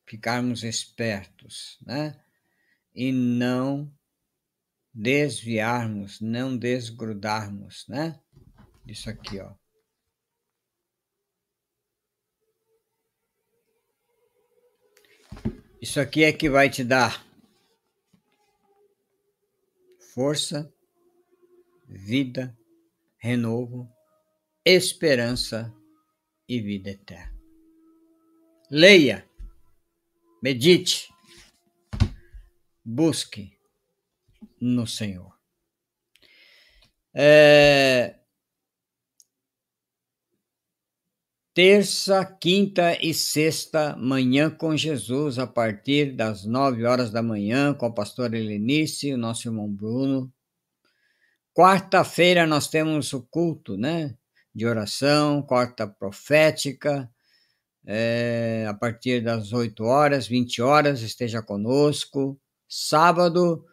[0.10, 2.20] ficarmos espertos, né?
[2.96, 3.94] E não
[4.92, 8.20] desviarmos, não desgrudarmos, né?
[8.88, 9.54] Isso aqui, ó.
[15.80, 17.26] Isso aqui é que vai te dar
[20.14, 20.74] força,
[21.88, 22.58] vida,
[23.20, 23.88] renovo,
[24.66, 25.74] esperança
[26.48, 27.40] e vida eterna.
[28.70, 29.29] Leia,
[30.42, 31.10] medite,
[32.84, 33.52] busque
[34.60, 35.34] no Senhor.
[37.14, 38.16] É...
[41.54, 47.86] Terça, quinta e sexta, manhã com Jesus, a partir das nove horas da manhã, com
[47.86, 50.32] a pastora Helenice e o nosso irmão Bruno.
[51.54, 54.16] quarta-feira nós temos o culto, né?
[54.56, 57.12] De oração, quarta profética,
[57.86, 62.40] é, a partir das 8 horas, 20 horas, esteja conosco.
[62.68, 63.66] Sábado,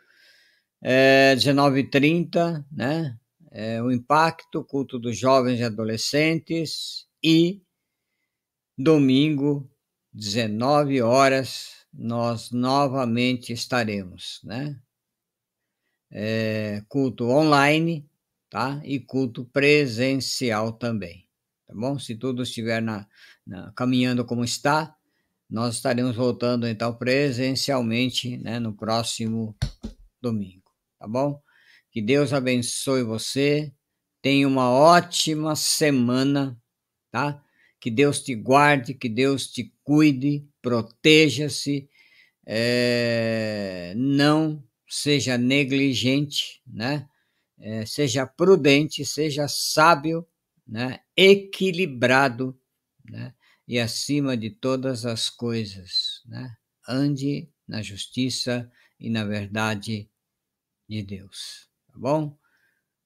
[0.83, 3.17] é, 19h30, né?
[3.51, 7.07] É, o impacto, culto dos jovens e adolescentes.
[7.23, 7.63] E
[8.79, 9.71] domingo,
[10.13, 14.79] 19 horas, nós novamente estaremos, né?
[16.11, 18.09] É, culto online,
[18.49, 18.81] tá?
[18.85, 21.26] E culto presencial também,
[21.67, 21.99] tá bom?
[21.99, 23.07] Se tudo estiver na,
[23.47, 24.97] na, caminhando como está,
[25.49, 28.59] nós estaremos voltando então presencialmente, né?
[28.59, 29.57] No próximo
[30.21, 31.41] domingo, tá bom?
[31.91, 33.73] Que Deus abençoe você.
[34.21, 36.61] Tenha uma ótima semana,
[37.11, 37.43] tá?
[37.81, 41.89] Que Deus te guarde, que Deus te cuide, proteja-se,
[42.45, 47.09] é, não seja negligente, né?
[47.59, 50.27] É, seja prudente, seja sábio,
[50.67, 51.01] né?
[51.17, 52.59] equilibrado,
[53.09, 53.35] né?
[53.69, 56.57] e acima de todas as coisas, né?
[56.89, 60.09] ande na justiça e na verdade
[60.89, 62.39] de Deus, tá bom?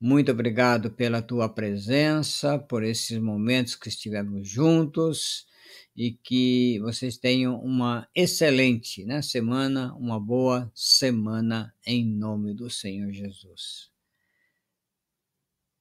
[0.01, 5.47] Muito obrigado pela tua presença, por esses momentos que estivemos juntos
[5.95, 13.12] e que vocês tenham uma excelente né, semana, uma boa semana em nome do Senhor
[13.12, 13.91] Jesus.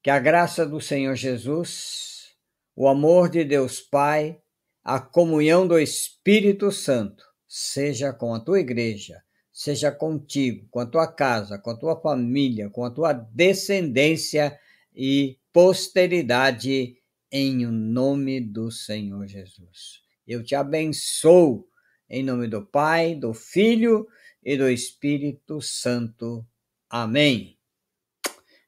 [0.01, 2.35] Que a graça do Senhor Jesus,
[2.75, 4.41] o amor de Deus Pai,
[4.83, 9.21] a comunhão do Espírito Santo seja com a tua igreja
[9.59, 14.57] seja contigo, com a tua casa, com a tua família, com a tua descendência
[14.95, 16.95] e posteridade,
[17.29, 20.01] em o nome do Senhor Jesus.
[20.25, 21.67] Eu te abençoo
[22.09, 24.07] em nome do Pai, do Filho
[24.41, 26.47] e do Espírito Santo.
[26.89, 27.57] Amém.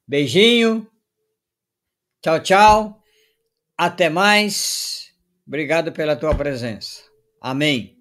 [0.05, 0.90] Beijinho.
[2.22, 3.03] Tchau, tchau.
[3.77, 5.11] Até mais.
[5.48, 7.02] Obrigado pela tua presença.
[7.41, 8.00] Amém.